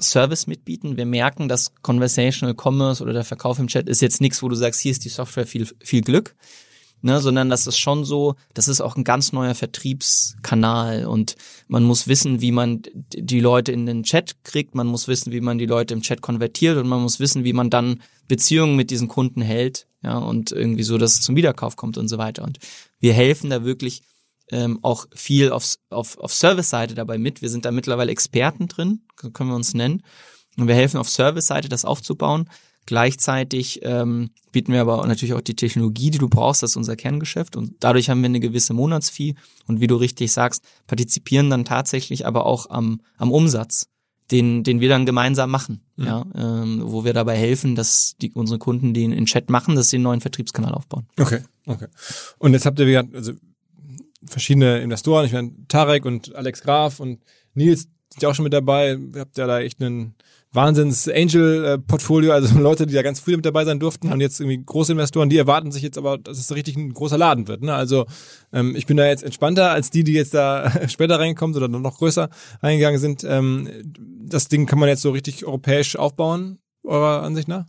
[0.00, 0.96] Service mitbieten.
[0.96, 4.56] Wir merken, dass Conversational Commerce oder der Verkauf im Chat ist jetzt nichts, wo du
[4.56, 6.34] sagst, hier ist die Software, viel, viel Glück.
[7.02, 11.36] ne, sondern das ist schon so, das ist auch ein ganz neuer Vertriebskanal und
[11.68, 15.40] man muss wissen, wie man die Leute in den Chat kriegt, man muss wissen, wie
[15.40, 18.90] man die Leute im Chat konvertiert und man muss wissen, wie man dann Beziehungen mit
[18.90, 22.42] diesen Kunden hält, ja, und irgendwie so, dass es zum Wiederkauf kommt und so weiter.
[22.42, 22.58] Und
[22.98, 24.02] wir helfen da wirklich
[24.50, 27.42] ähm, auch viel auf, auf, auf Service-Seite dabei mit.
[27.42, 30.02] Wir sind da mittlerweile Experten drin, können wir uns nennen.
[30.56, 32.48] Und wir helfen auf Service-Seite, das aufzubauen.
[32.86, 36.94] Gleichzeitig ähm, bieten wir aber natürlich auch die Technologie, die du brauchst, das ist unser
[36.94, 39.34] Kerngeschäft und dadurch haben wir eine gewisse Monatsfee
[39.66, 43.88] und wie du richtig sagst, partizipieren dann tatsächlich aber auch am, am Umsatz,
[44.30, 46.06] den, den wir dann gemeinsam machen, mhm.
[46.06, 49.90] ja, ähm, wo wir dabei helfen, dass die, unsere Kunden, die in Chat machen, dass
[49.90, 51.08] sie einen neuen Vertriebskanal aufbauen.
[51.18, 51.88] Okay, okay.
[52.38, 53.32] Und jetzt habt ihr wieder, also
[54.28, 57.22] verschiedene Investoren, ich meine Tarek und Alex Graf und
[57.54, 60.14] Nils sind ja auch schon mit dabei, ihr habt ja da echt einen
[60.52, 64.92] Wahnsinns-Angel-Portfolio, also Leute, die da ganz früh mit dabei sein durften und jetzt irgendwie große
[64.92, 67.62] Investoren, die erwarten sich jetzt aber, dass es richtig ein großer Laden wird.
[67.62, 67.74] Ne?
[67.74, 68.06] Also
[68.52, 71.98] ähm, ich bin da jetzt entspannter als die, die jetzt da später reinkommen oder noch
[71.98, 72.30] größer
[72.62, 73.24] reingegangen sind.
[73.24, 73.68] Ähm,
[74.24, 77.66] das Ding kann man jetzt so richtig europäisch aufbauen, eurer Ansicht nach?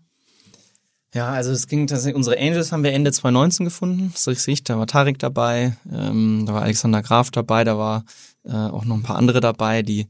[1.18, 4.66] Ja, also es ging tatsächlich, unsere Angels haben wir Ende 2019 gefunden, das ist richtig,
[4.66, 8.06] da war Tarek dabei, ähm, da war Alexander Graf dabei, da war
[8.44, 10.10] äh, auch noch ein paar andere dabei, die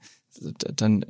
[0.76, 1.06] dann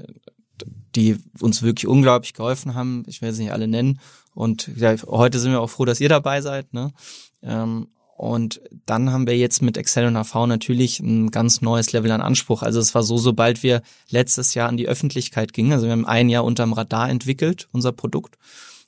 [0.96, 3.06] die uns wirklich unglaublich geholfen haben.
[3.08, 4.00] Ich werde sie nicht alle nennen.
[4.36, 6.76] Und ja, heute sind wir auch froh, dass ihr dabei seid.
[6.76, 6.94] Ne?
[7.42, 12.12] Ähm, und dann haben wir jetzt mit Excel und AV natürlich ein ganz neues Level
[12.12, 12.62] an Anspruch.
[12.62, 16.06] Also es war so, sobald wir letztes Jahr an die Öffentlichkeit gingen, also wir haben
[16.06, 18.38] ein Jahr unterm Radar entwickelt, unser Produkt.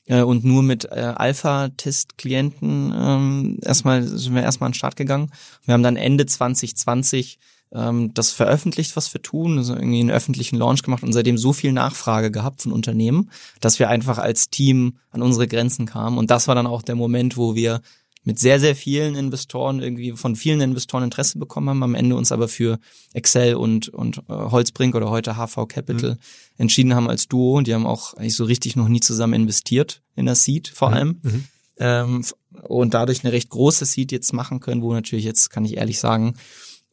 [0.10, 5.32] Äh, und nur mit äh, Alpha-Test-Klienten ähm, erstmal sind wir erstmal an den Start gegangen.
[5.64, 7.38] Wir haben dann Ende 2020
[7.72, 11.54] ähm, das veröffentlicht, was wir tun, also irgendwie einen öffentlichen Launch gemacht und seitdem so
[11.54, 13.30] viel Nachfrage gehabt von Unternehmen,
[13.62, 16.18] dass wir einfach als Team an unsere Grenzen kamen.
[16.18, 17.82] Und das war dann auch der Moment, wo wir
[18.24, 22.32] mit sehr, sehr vielen Investoren, irgendwie von vielen Investoren Interesse bekommen haben, am Ende uns
[22.32, 22.80] aber für
[23.14, 26.18] Excel und, und äh, Holzbrink oder heute HV Capital mhm.
[26.60, 27.58] Entschieden haben als Duo.
[27.58, 30.90] Und die haben auch eigentlich so richtig noch nie zusammen investiert in der Seed vor
[30.90, 30.94] mhm.
[30.94, 31.20] allem.
[31.24, 31.44] Mhm.
[31.78, 32.26] Ähm,
[32.68, 36.00] und dadurch eine recht große Seed jetzt machen können, wo natürlich jetzt, kann ich ehrlich
[36.00, 36.36] sagen,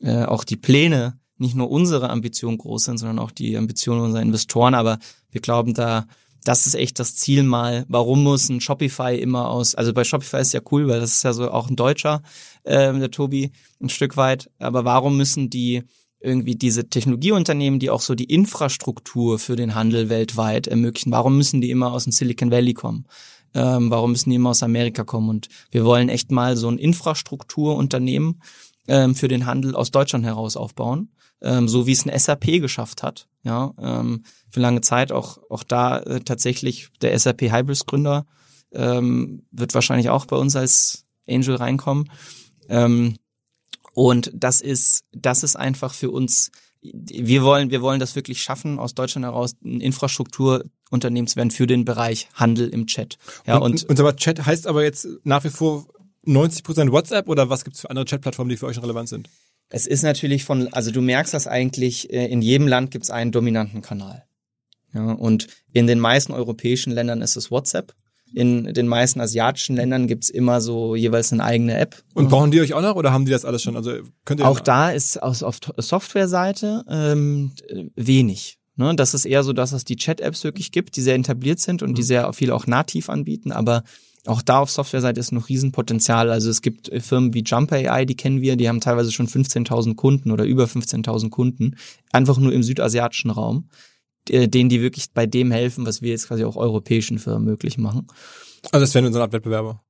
[0.00, 4.22] äh, auch die Pläne nicht nur unsere Ambitionen groß sind, sondern auch die Ambitionen unserer
[4.22, 4.74] Investoren.
[4.74, 4.98] Aber
[5.30, 6.06] wir glauben da,
[6.44, 7.84] das ist echt das Ziel mal.
[7.88, 11.24] Warum muss ein Shopify immer aus, also bei Shopify ist ja cool, weil das ist
[11.24, 12.22] ja so auch ein Deutscher,
[12.62, 13.50] äh, der Tobi,
[13.82, 14.48] ein Stück weit.
[14.60, 15.82] Aber warum müssen die
[16.20, 21.60] irgendwie diese Technologieunternehmen, die auch so die Infrastruktur für den Handel weltweit ermöglichen, warum müssen
[21.60, 23.06] die immer aus dem Silicon Valley kommen?
[23.54, 25.28] Ähm, warum müssen die immer aus Amerika kommen?
[25.28, 28.40] Und wir wollen echt mal so ein Infrastrukturunternehmen,
[28.88, 31.10] ähm, für den Handel aus Deutschland heraus aufbauen,
[31.42, 33.28] ähm, so wie es ein SAP geschafft hat.
[33.42, 38.26] Ja, ähm, für lange Zeit auch auch da äh, tatsächlich der SAP Hybris Gründer
[38.72, 42.10] ähm, wird wahrscheinlich auch bei uns als Angel reinkommen.
[42.68, 43.16] Ähm,
[43.96, 46.50] und das ist das ist einfach für uns
[46.82, 51.66] wir wollen, wir wollen das wirklich schaffen, aus Deutschland heraus ein Infrastrukturunternehmen zu werden für
[51.66, 53.16] den Bereich Handel im Chat.
[53.46, 55.86] Ja, und, und, und aber Chat heißt aber jetzt nach wie vor
[56.26, 59.30] 90% WhatsApp oder was gibt's für andere Chatplattformen, die für euch relevant sind?
[59.70, 63.32] Es ist natürlich von, also du merkst das eigentlich, äh, in jedem Land gibt's einen
[63.32, 64.24] dominanten Kanal.
[64.92, 67.94] Ja, und in den meisten europäischen Ländern ist es WhatsApp.
[68.34, 72.02] In den meisten asiatischen Ländern gibt's immer so jeweils eine eigene App.
[72.14, 73.76] Und brauchen die euch auch noch oder haben die das alles schon?
[73.76, 73.92] Also
[74.24, 77.52] könnt ihr auch da ist aus auf Softwareseite ähm,
[77.94, 78.58] wenig.
[78.78, 81.82] Ne, das ist eher so, dass es die Chat-Apps wirklich gibt, die sehr etabliert sind
[81.82, 82.06] und die mhm.
[82.06, 83.84] sehr viel auch nativ anbieten, aber
[84.26, 86.30] auch da auf Softwareseite ist noch Riesenpotenzial.
[86.30, 89.28] Also es gibt äh, Firmen wie Jumper AI, die kennen wir, die haben teilweise schon
[89.28, 91.76] 15.000 Kunden oder über 15.000 Kunden,
[92.12, 93.68] einfach nur im südasiatischen Raum,
[94.28, 98.06] denen die wirklich bei dem helfen, was wir jetzt quasi auch europäischen Firmen möglich machen.
[98.72, 99.82] Also das wären unsere Art Wettbewerber.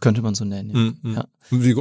[0.00, 0.76] Könnte man so nennen, ja.
[0.76, 1.14] Mm, mm.
[1.14, 1.26] ja.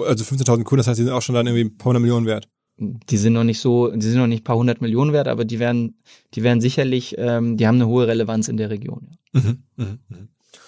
[0.08, 2.26] Also 15.000 Kunden, das heißt, die sind auch schon dann irgendwie ein paar hundert Millionen
[2.26, 2.48] wert.
[2.78, 5.46] Die sind noch nicht so, die sind noch nicht ein paar hundert Millionen wert, aber
[5.46, 6.02] die werden,
[6.34, 9.18] die werden sicherlich, ähm, die haben eine hohe Relevanz in der Region.
[9.34, 9.42] Ja.
[9.42, 10.18] Mhm, mh, mh.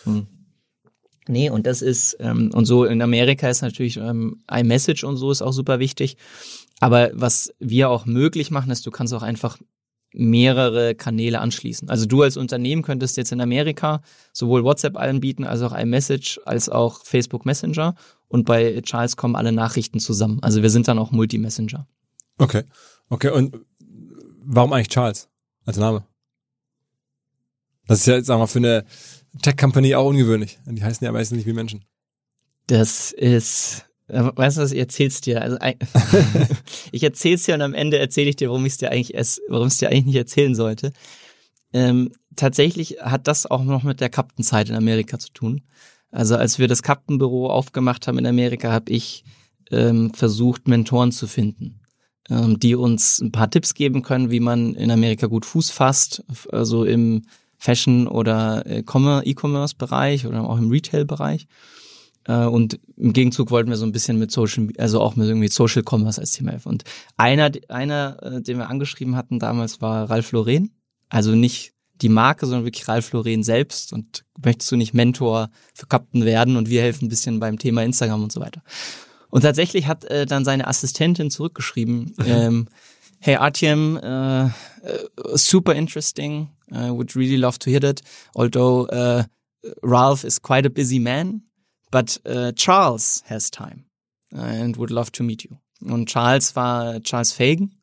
[0.06, 0.28] Mhm.
[1.28, 5.32] Nee, und das ist, ähm, und so in Amerika ist natürlich ähm, iMessage und so
[5.32, 6.18] ist auch super wichtig.
[6.80, 9.58] Aber was wir auch möglich machen, ist, du kannst auch einfach
[10.14, 11.90] mehrere Kanäle anschließen.
[11.90, 14.02] Also du als Unternehmen könntest jetzt in Amerika
[14.32, 17.96] sowohl WhatsApp anbieten, als auch iMessage, als auch Facebook Messenger.
[18.28, 20.40] Und bei Charles kommen alle Nachrichten zusammen.
[20.42, 21.88] Also wir sind dann auch Multi-Messenger.
[22.38, 22.64] Okay.
[23.10, 23.30] Okay.
[23.30, 23.58] Und
[24.44, 25.30] warum eigentlich Charles
[25.66, 26.06] als Name?
[27.88, 28.86] Das ist ja, sagen wir mal, für eine
[29.42, 30.60] Tech-Company auch ungewöhnlich.
[30.66, 31.84] Die heißen ja meistens nicht wie Menschen.
[32.68, 35.42] Das ist, weißt du was, ich erzähl's dir.
[35.42, 35.58] Also
[36.92, 39.42] ich erzähl's dir und am Ende erzähle ich dir, warum ich es dir eigentlich erst,
[39.48, 40.94] warum es dir eigentlich nicht erzählen sollte.
[41.74, 45.62] Ähm, tatsächlich hat das auch noch mit der Kaptenzeit in Amerika zu tun.
[46.12, 49.24] Also als wir das Captain-Büro aufgemacht haben in Amerika, habe ich
[49.72, 51.82] ähm, versucht, Mentoren zu finden,
[52.30, 56.24] ähm, die uns ein paar Tipps geben können, wie man in Amerika gut Fuß fasst,
[56.52, 57.24] also im
[57.58, 61.48] Fashion- oder äh, E-Commerce-Bereich oder auch im Retail-Bereich.
[62.26, 65.48] Äh, und im Gegenzug wollten wir so ein bisschen mit Social, also auch mit irgendwie
[65.48, 66.70] Social Commerce als Thema helfen.
[66.70, 66.84] Und
[67.18, 70.72] einer, einer, äh, den wir angeschrieben hatten damals, war Ralf Lauren.
[71.10, 73.94] Also nicht die Marke, sondern wirklich Ralf Lauren selbst.
[73.94, 76.58] Und möchtest du nicht Mentor für Captain werden?
[76.58, 78.62] Und wir helfen ein bisschen beim Thema Instagram und so weiter.
[79.30, 82.68] Und tatsächlich hat äh, dann seine Assistentin zurückgeschrieben, ähm,
[83.26, 84.50] Hey Artyom, uh,
[84.86, 86.50] uh, super interesting.
[86.70, 88.02] I would really love to hear that.
[88.36, 89.24] Although uh,
[89.82, 91.44] Ralph is quite a busy man,
[91.94, 93.86] but uh, Charles has time
[94.36, 95.58] and would love to meet you.
[95.80, 97.76] Und Charles war Charles Fagan,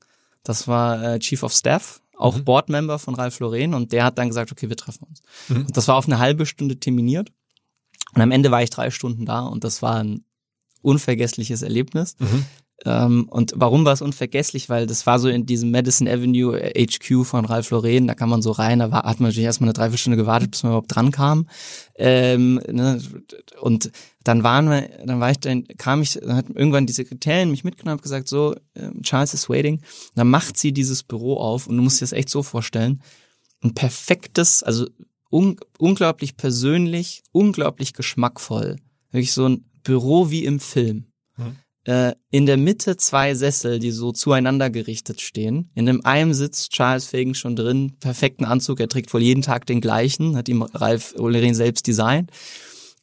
[0.42, 2.44] das war äh, Chief of Staff, auch mhm.
[2.44, 5.22] Boardmember von Ralph Lauren und der hat dann gesagt, okay, wir treffen uns.
[5.48, 5.66] Mhm.
[5.66, 7.30] Und das war auf eine halbe Stunde terminiert
[8.14, 10.24] und am Ende war ich drei Stunden da und das war ein
[10.82, 12.16] unvergessliches Erlebnis.
[12.18, 12.46] Mhm.
[12.87, 14.68] Ähm, und warum war es unvergesslich?
[14.68, 18.43] Weil das war so in diesem Madison Avenue HQ von Ralph Lauren, da kann man
[18.43, 21.11] so rein, da war, hat man natürlich erstmal eine Dreiviertelstunde gewartet, bis man überhaupt dran
[21.11, 21.49] kam.
[21.97, 23.03] Ähm, ne,
[23.61, 23.91] und
[24.24, 27.64] dann waren wir, dann war ich dann, kam ich, dann hat irgendwann die Sekretärin mich
[27.64, 29.76] mitgenommen und gesagt, so, äh, Charles is waiting.
[29.76, 33.03] Und dann macht sie dieses Büro auf und du musst dir das echt so vorstellen.
[33.62, 34.87] Ein perfektes, also
[35.31, 38.76] un unglaublich persönlich, unglaublich geschmackvoll.
[39.11, 41.07] Wirklich so ein Büro wie im Film
[41.85, 45.70] äh, in der Mitte zwei Sessel, die so zueinander gerichtet stehen.
[45.74, 49.66] In dem einen sitzt Charles Fagan schon drin, perfekten Anzug, er trägt wohl jeden Tag
[49.66, 52.31] den gleichen, hat ihm Ralf Olerin selbst designt.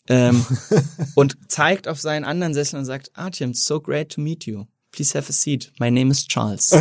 [0.10, 0.46] Ähm,
[1.16, 4.66] und zeigt auf seinen anderen Sessel und sagt, Artyom, so great to meet you.
[4.92, 5.72] Please have a seat.
[5.80, 6.72] My name is Charles.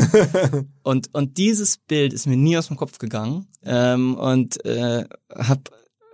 [0.84, 3.46] und, und dieses Bild ist mir nie aus dem Kopf gegangen.
[3.64, 5.70] Ähm, und äh, hab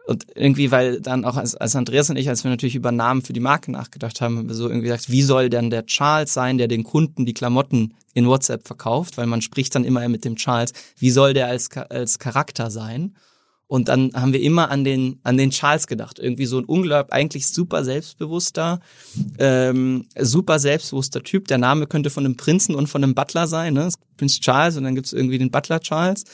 [0.07, 3.23] und irgendwie, weil dann auch als, als Andreas und ich, als wir natürlich über Namen
[3.23, 6.33] für die Marke nachgedacht haben, haben wir so irgendwie gesagt, wie soll denn der Charles
[6.33, 10.25] sein, der den Kunden die Klamotten in WhatsApp verkauft, weil man spricht dann immer mit
[10.25, 13.15] dem Charles, wie soll der als, als Charakter sein?
[13.69, 16.19] Und dann haben wir immer an den, an den Charles gedacht.
[16.19, 18.81] Irgendwie so ein unglaublich, eigentlich super selbstbewusster,
[19.39, 21.49] ähm, super selbstbewusster Typ.
[21.49, 23.89] Der Name könnte von einem Prinzen und von einem Butler sein, ne?
[24.19, 26.25] Prinz Charles und dann gibt's irgendwie den Butler Charles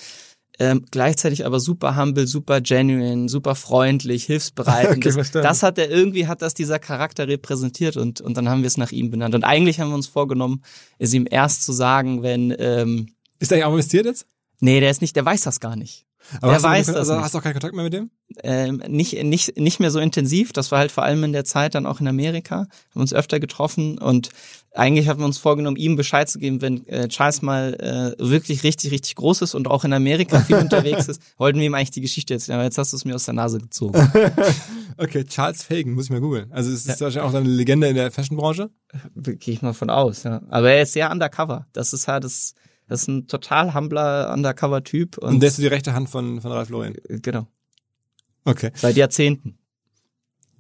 [0.58, 4.90] ähm, gleichzeitig aber super humble, super genuine, super freundlich, hilfsbereit.
[4.96, 8.62] okay, das, das, hat er irgendwie, hat das dieser Charakter repräsentiert und, und dann haben
[8.62, 9.34] wir es nach ihm benannt.
[9.34, 10.62] Und eigentlich haben wir uns vorgenommen,
[10.98, 12.54] es ihm erst zu sagen, wenn...
[12.58, 14.26] Ähm, Ist er auch investiert jetzt?
[14.60, 16.07] Nee, der ist nicht, der weiß das gar nicht.
[16.40, 18.10] Aber der weiß das also hast du auch keinen Kontakt mehr mit dem?
[18.42, 20.52] Ähm, nicht, nicht, nicht mehr so intensiv.
[20.52, 22.66] Das war halt vor allem in der Zeit dann auch in Amerika.
[22.90, 24.30] Haben uns öfter getroffen und
[24.74, 28.62] eigentlich haben wir uns vorgenommen, ihm Bescheid zu geben, wenn äh, Charles mal äh, wirklich
[28.62, 31.90] richtig, richtig groß ist und auch in Amerika viel unterwegs ist, wollten wir ihm eigentlich
[31.90, 32.56] die Geschichte erzählen.
[32.56, 33.98] Aber jetzt hast du es mir aus der Nase gezogen.
[34.98, 36.52] okay, Charles Fagan, muss ich mal googeln.
[36.52, 37.06] Also es ist ja.
[37.06, 38.70] wahrscheinlich auch eine Legende in der Fashionbranche?
[39.16, 40.42] Gehe ich mal von aus, ja.
[40.48, 41.66] Aber er ist sehr undercover.
[41.72, 42.54] Das ist halt das
[42.88, 45.18] das ist ein total humbler Undercover-Typ.
[45.18, 46.94] Und, und der ist die rechte Hand von, von Ralf Lauren.
[47.08, 47.46] Genau.
[48.44, 48.70] Okay.
[48.74, 49.58] Seit Jahrzehnten.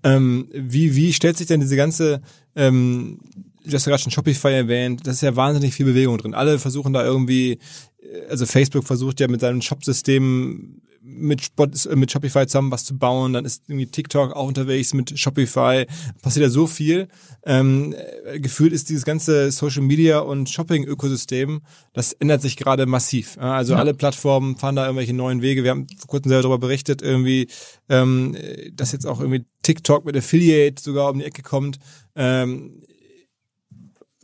[0.04, 2.20] Ähm, wie, wie stellt sich denn diese ganze,
[2.54, 3.18] ähm,
[3.64, 6.34] du hast ja gerade schon Shopify erwähnt, das ist ja wahnsinnig viel Bewegung drin.
[6.34, 7.58] Alle versuchen da irgendwie,
[8.00, 12.98] äh, also Facebook versucht ja mit seinem Shop-System mit, Spot, mit Shopify zusammen was zu
[12.98, 15.86] bauen, dann ist irgendwie TikTok auch unterwegs mit Shopify,
[16.22, 17.08] passiert ja so viel.
[17.44, 17.94] Ähm,
[18.36, 23.38] gefühlt ist dieses ganze Social Media und Shopping-Ökosystem, das ändert sich gerade massiv.
[23.38, 23.78] Also ja.
[23.78, 25.64] alle Plattformen fahren da irgendwelche neuen Wege.
[25.64, 27.48] Wir haben vor kurzem selber darüber berichtet, irgendwie,
[27.88, 28.36] ähm,
[28.72, 31.78] dass jetzt auch irgendwie TikTok mit Affiliate sogar um die Ecke kommt.
[32.16, 32.82] Ähm,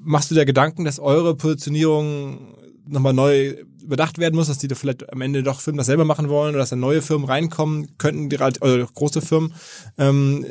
[0.01, 2.57] machst du dir Gedanken, dass eure Positionierung
[2.87, 3.55] nochmal neu
[3.85, 6.51] überdacht werden muss, dass die da vielleicht am Ende doch Firmen das selber machen wollen
[6.51, 9.55] oder dass da neue Firmen reinkommen könnten, gerade oder große Firmen.
[9.99, 10.45] Ähm,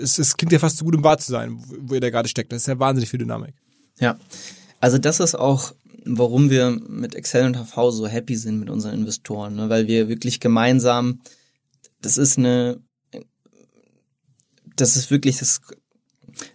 [0.00, 2.10] es, es klingt ja fast zu gut, um wahr zu sein, wo, wo ihr da
[2.10, 2.52] gerade steckt.
[2.52, 3.54] Das ist ja wahnsinnig viel Dynamik.
[3.98, 4.18] Ja,
[4.80, 5.72] also das ist auch,
[6.04, 9.68] warum wir mit Excel und HV so happy sind mit unseren Investoren, ne?
[9.68, 11.20] weil wir wirklich gemeinsam,
[12.00, 12.80] das ist eine,
[14.76, 15.60] das ist wirklich das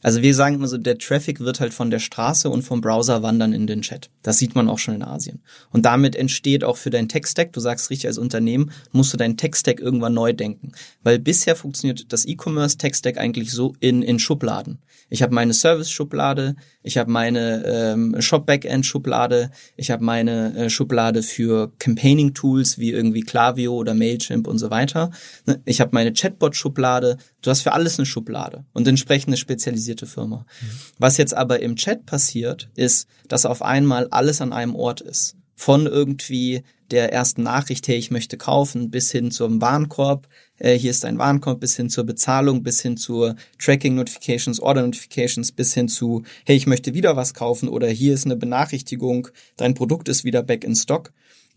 [0.02, 3.24] also wir sagen immer so, der Traffic wird halt von der Straße und vom Browser
[3.24, 4.10] wandern in den Chat.
[4.22, 5.42] Das sieht man auch schon in Asien.
[5.72, 9.38] Und damit entsteht auch für dein Tech-Stack, du sagst richtig als Unternehmen, musst du deinen
[9.38, 10.72] Tech-Stack irgendwann neu denken.
[11.04, 14.80] Weil bisher funktioniert das E-Commerce Tech-Stack eigentlich so in, in Schubladen.
[15.10, 21.72] Ich habe meine Service-Schublade, ich habe meine ähm, Shop-Backend-Schublade, ich habe meine äh, Schublade für
[21.78, 25.12] Campaigning-Tools wie irgendwie Klaviyo oder Mailchimp und so weiter.
[25.46, 27.18] Ne, ich habe meine Chatbot-Schublade.
[27.42, 29.38] Du hast für alles eine Schublade und entsprechend eine
[29.74, 30.38] spezialisierte Firma.
[30.38, 30.66] Mhm.
[31.00, 35.36] Was jetzt aber im Chat passiert, ist, dass auf einmal alles an einem Ort ist.
[35.56, 40.28] Von irgendwie der ersten Nachricht, hey, ich möchte kaufen, bis hin zum Warenkorb,
[40.60, 44.84] äh, hier ist ein Warenkorb, bis hin zur Bezahlung, bis hin zur Tracking Notifications, Order
[44.84, 49.30] Notifications, bis hin zu, hey, ich möchte wieder was kaufen oder hier ist eine Benachrichtigung,
[49.58, 51.12] dein Produkt ist wieder back in stock.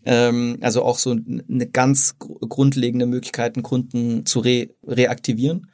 [0.05, 5.67] Ähm, also auch so eine ganz grundlegende Möglichkeit, einen Kunden zu re reaktivieren.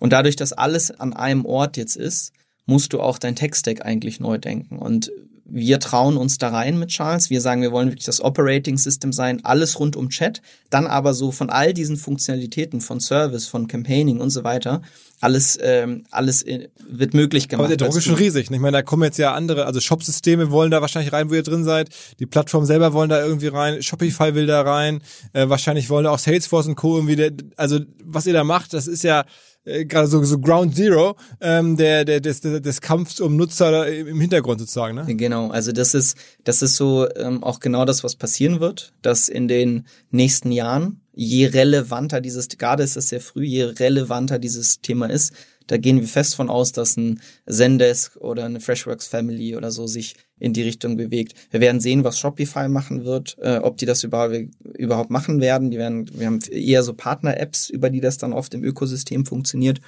[0.00, 2.32] Und dadurch, dass alles an einem Ort jetzt ist,
[2.66, 4.78] musst du auch dein Tech-Stack eigentlich neu denken.
[4.78, 5.12] Und
[5.44, 7.28] wir trauen uns da rein mit Charles.
[7.28, 10.40] Wir sagen, wir wollen wirklich das Operating System sein, alles rund um Chat,
[10.70, 14.82] dann aber so von all diesen Funktionalitäten, von Service, von Campaigning und so weiter,
[15.20, 17.66] alles, ähm, alles äh, wird möglich gemacht.
[17.66, 18.50] Aber der Druck ist schon riesig.
[18.50, 21.42] Ich meine, da kommen jetzt ja andere, also Shop-Systeme wollen da wahrscheinlich rein, wo ihr
[21.42, 21.90] drin seid.
[22.18, 23.82] Die Plattformen selber wollen da irgendwie rein.
[23.82, 25.02] Shopify will da rein.
[25.32, 26.96] Äh, wahrscheinlich wollen da auch Salesforce und Co.
[26.96, 29.24] irgendwie, der, also was ihr da macht, das ist ja,
[29.64, 34.20] äh, gerade so, so Ground Zero ähm, der, der, des, des Kampfs um Nutzer im
[34.20, 34.94] Hintergrund sozusagen.
[34.94, 35.04] Ne?
[35.16, 39.28] Genau, also das ist, das ist so ähm, auch genau das, was passieren wird, dass
[39.28, 44.80] in den nächsten Jahren, je relevanter dieses, gerade ist es sehr früh, je relevanter dieses
[44.80, 45.34] Thema ist,
[45.66, 49.86] da gehen wir fest von aus, dass ein Zendesk oder eine Freshworks Family oder so
[49.86, 51.34] sich in die Richtung bewegt.
[51.50, 55.70] Wir werden sehen, was Shopify machen wird, äh, ob die das überhaupt machen werden.
[55.70, 59.82] Die werden, wir haben eher so Partner-Apps, über die das dann oft im Ökosystem funktioniert,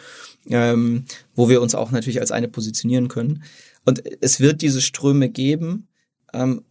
[0.51, 3.43] ähm, wo wir uns auch natürlich als eine positionieren können.
[3.87, 5.89] Und es wird diese Ströme geben.
[6.35, 6.63] Ähm,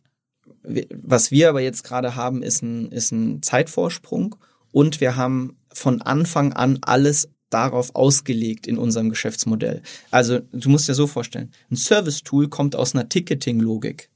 [0.64, 4.36] was wir aber jetzt gerade haben, ist ein, ist ein Zeitvorsprung
[4.72, 9.82] und wir haben von Anfang an alles darauf ausgelegt in unserem Geschäftsmodell.
[10.10, 14.10] Also du musst dir so vorstellen, ein Service-Tool kommt aus einer Ticketing-Logik.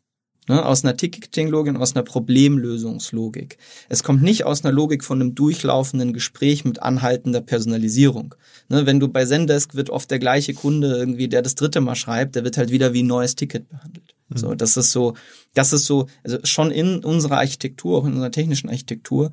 [0.47, 3.57] Ne, aus einer Ticketing-Logik, aus einer Problemlösungslogik.
[3.89, 8.35] Es kommt nicht aus einer Logik von einem durchlaufenden Gespräch mit anhaltender Personalisierung.
[8.69, 11.95] Ne, wenn du bei Zendesk wird oft der gleiche Kunde irgendwie, der das dritte Mal
[11.95, 14.13] schreibt, der wird halt wieder wie ein neues Ticket behandelt.
[14.29, 14.37] Mhm.
[14.37, 15.15] So, das ist so,
[15.55, 19.31] das ist so, also schon in unserer Architektur, auch in unserer technischen Architektur,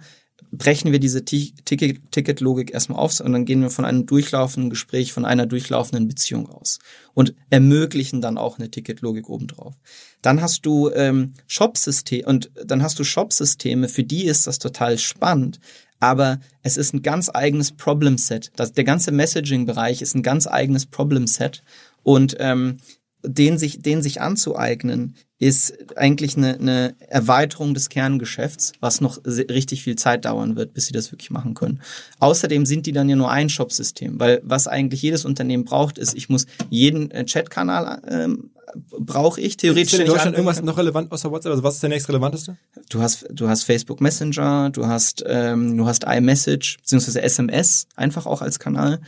[0.52, 5.24] brechen wir diese Ticket-Logik erstmal auf und dann gehen wir von einem durchlaufenden Gespräch, von
[5.24, 6.78] einer durchlaufenden Beziehung aus
[7.14, 9.74] und ermöglichen dann auch eine Ticket-Logik obendrauf.
[10.20, 14.98] Dann hast du ähm, Shop-Systeme und dann hast du Shop-Systeme, für die ist das total
[14.98, 15.58] spannend,
[16.00, 18.52] aber es ist ein ganz eigenes Problem-Set.
[18.76, 21.62] Der ganze Messaging-Bereich ist ein ganz eigenes Problem-Set
[22.02, 22.76] und ähm,
[23.24, 29.82] den sich, den sich anzueignen, ist eigentlich eine, eine Erweiterung des Kerngeschäfts, was noch richtig
[29.82, 31.80] viel Zeit dauern wird, bis sie das wirklich machen können.
[32.20, 36.14] Außerdem sind die dann ja nur ein Shop-System, weil was eigentlich jedes Unternehmen braucht, ist,
[36.14, 39.94] ich muss jeden äh, Chat-Kanal ähm, brauche ich theoretisch.
[39.94, 41.50] Ist in Deutschland irgendwas noch relevant außer WhatsApp?
[41.50, 42.56] Also was ist der nächst relevanteste?
[42.88, 48.26] Du hast, du hast Facebook Messenger, du hast, ähm, du hast iMessage beziehungsweise SMS einfach
[48.26, 49.00] auch als Kanal.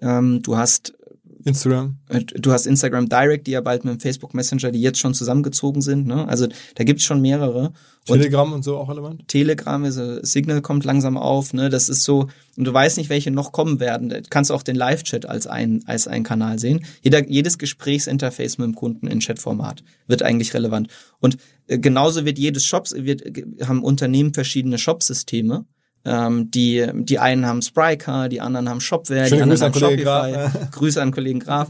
[0.00, 0.94] Ähm, du hast
[1.44, 1.98] Instagram.
[2.08, 5.14] Äh, du hast Instagram Direct, die ja bald mit dem Facebook Messenger, die jetzt schon
[5.14, 6.06] zusammengezogen sind.
[6.06, 6.26] Ne?
[6.28, 7.72] Also da gibt's schon mehrere.
[8.04, 9.28] Telegram und, so auch relevant?
[9.28, 11.52] Telegram, also Signal kommt langsam auf.
[11.52, 11.70] Ne?
[11.70, 14.08] Das ist so, und du weißt nicht, welche noch kommen werden.
[14.08, 16.84] Du kannst auch den Live-Chat als ein, als ein Kanal sehen.
[17.02, 20.88] Jeder, jedes Gesprächsinterface mit dem Kunden in Chatformat wird eigentlich relevant.
[21.20, 21.36] Und
[21.66, 23.22] äh, genauso wird jedes Shops, wird,
[23.66, 25.64] haben Unternehmen verschiedene Shop-Systeme.
[26.04, 29.98] Ähm, die, die einen haben Spryker, die anderen haben Shopware, Schöne die anderen Grüße haben
[29.98, 30.68] Shopify.
[30.72, 31.68] Grüße an Kollegen Graf.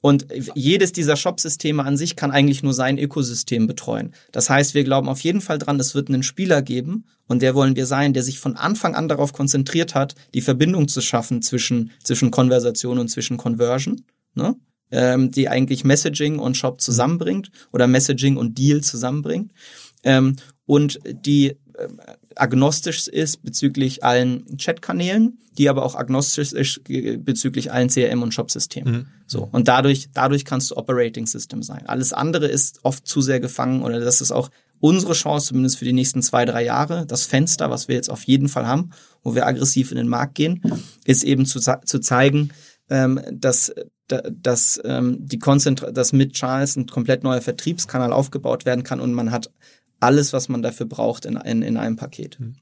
[0.00, 4.12] Und jedes dieser Shop-Systeme an sich kann eigentlich nur sein Ökosystem betreuen.
[4.30, 7.54] Das heißt, wir glauben auf jeden Fall dran, es wird einen Spieler geben und der
[7.54, 11.42] wollen wir sein, der sich von Anfang an darauf konzentriert hat, die Verbindung zu schaffen
[11.42, 14.04] zwischen, zwischen Konversation und zwischen Conversion,
[14.34, 14.54] ne?
[14.92, 19.52] ähm, die eigentlich Messaging und Shop zusammenbringt oder Messaging und Deal zusammenbringt.
[20.04, 21.88] Ähm, und die äh,
[22.36, 28.94] agnostisch ist bezüglich allen Chatkanälen, die aber auch agnostisch ist bezüglich allen CRM und Shop-Systemen.
[28.94, 29.06] Mhm.
[29.26, 29.48] So.
[29.50, 31.86] Und dadurch, dadurch kannst du Operating System sein.
[31.86, 35.84] Alles andere ist oft zu sehr gefangen oder das ist auch unsere Chance, zumindest für
[35.84, 37.06] die nächsten zwei, drei Jahre.
[37.06, 38.90] Das Fenster, was wir jetzt auf jeden Fall haben,
[39.22, 40.62] wo wir aggressiv in den Markt gehen,
[41.04, 42.50] ist eben zu, zu zeigen,
[42.90, 43.72] ähm, dass
[44.08, 49.12] dass ähm, die Konzentra dass mit Charles ein komplett neuer Vertriebskanal aufgebaut werden kann und
[49.12, 49.50] man hat
[50.00, 52.38] alles, was man dafür braucht, in, in, in einem Paket.
[52.40, 52.56] Mhm.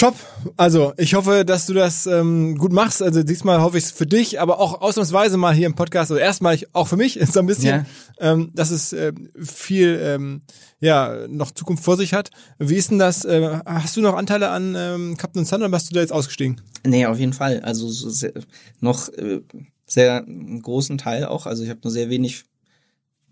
[0.00, 0.14] Top.
[0.56, 3.02] Also ich hoffe, dass du das ähm, gut machst.
[3.02, 6.10] Also diesmal hoffe ich es für dich, aber auch ausnahmsweise mal hier im Podcast.
[6.10, 7.84] Also erstmal auch für mich so ein bisschen,
[8.18, 8.32] ja.
[8.32, 10.40] ähm, dass es äh, viel ähm,
[10.80, 12.30] ja noch Zukunft vor sich hat.
[12.58, 13.26] Wie ist denn das?
[13.26, 16.62] Äh, hast du noch Anteile an ähm, Captain Sun oder bist du da jetzt ausgestiegen?
[16.82, 17.60] Nee, auf jeden Fall.
[17.60, 18.32] Also so sehr,
[18.80, 19.42] noch äh,
[19.84, 20.24] sehr
[20.62, 21.44] großen Teil auch.
[21.44, 22.44] Also ich habe nur sehr wenig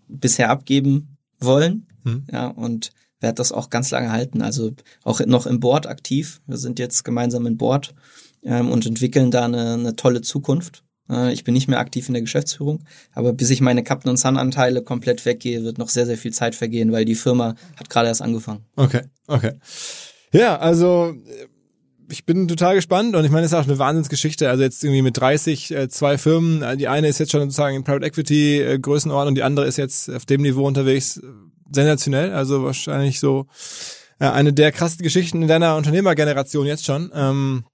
[0.07, 1.87] bisher abgeben wollen.
[2.03, 2.23] Hm.
[2.31, 4.41] Ja, und werde das auch ganz lange halten.
[4.41, 4.71] Also
[5.03, 6.41] auch noch im Board aktiv.
[6.47, 7.93] Wir sind jetzt gemeinsam im Board
[8.43, 10.83] ähm, und entwickeln da eine, eine tolle Zukunft.
[11.09, 12.83] Äh, ich bin nicht mehr aktiv in der Geschäftsführung,
[13.13, 16.55] aber bis ich meine Captain Sun Anteile komplett weggehe, wird noch sehr, sehr viel Zeit
[16.55, 18.65] vergehen, weil die Firma hat gerade erst angefangen.
[18.75, 19.53] Okay, okay.
[20.31, 21.15] Ja, also
[22.09, 24.49] ich bin total gespannt und ich meine, es ist auch eine Wahnsinnsgeschichte.
[24.49, 26.61] Also jetzt irgendwie mit 30 äh, zwei Firmen.
[26.61, 29.65] Äh, die eine ist jetzt schon sozusagen in Private Equity äh, Größenordnung und die andere
[29.65, 31.21] ist jetzt auf dem Niveau unterwegs.
[31.71, 32.33] Sensationell.
[32.33, 33.45] Also wahrscheinlich so
[34.19, 37.11] äh, eine der krassen Geschichten in deiner Unternehmergeneration jetzt schon.
[37.13, 37.65] Ähm,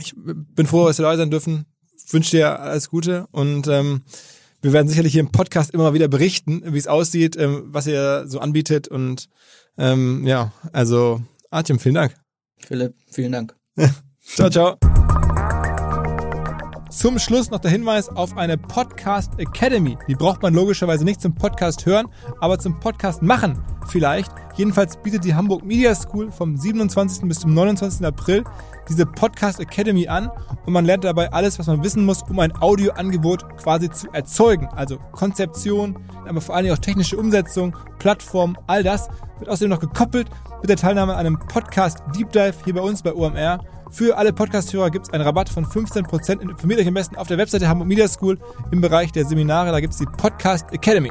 [0.00, 1.66] ich bin froh, dass wir dabei sein dürfen.
[2.10, 4.02] Wünsche dir alles Gute und ähm,
[4.62, 8.24] wir werden sicherlich hier im Podcast immer wieder berichten, wie es aussieht, ähm, was ihr
[8.28, 9.28] so anbietet und
[9.76, 12.14] ähm, ja, also Artem, vielen Dank.
[12.58, 13.55] Philipp, vielen Dank.
[14.20, 14.95] Ciao, ciao.
[16.96, 19.98] Zum Schluss noch der Hinweis auf eine Podcast Academy.
[20.08, 22.08] Die braucht man logischerweise nicht zum Podcast hören,
[22.40, 24.32] aber zum Podcast machen vielleicht.
[24.56, 27.28] Jedenfalls bietet die Hamburg Media School vom 27.
[27.28, 28.06] bis zum 29.
[28.06, 28.44] April
[28.88, 30.30] diese Podcast Academy an
[30.64, 34.66] und man lernt dabei alles, was man wissen muss, um ein Audioangebot quasi zu erzeugen.
[34.68, 40.30] Also Konzeption, aber vor allem auch technische Umsetzung, Plattform, all das wird außerdem noch gekoppelt
[40.62, 43.60] mit der Teilnahme an einem Podcast Deep Dive hier bei uns bei OMR.
[43.90, 46.40] Für alle Podcast-Hörer gibt es einen Rabatt von 15%.
[46.40, 48.38] Informiert euch am besten auf der Webseite Hamburg Media School
[48.70, 49.70] im Bereich der Seminare.
[49.70, 51.10] Da gibt es die Podcast Academy.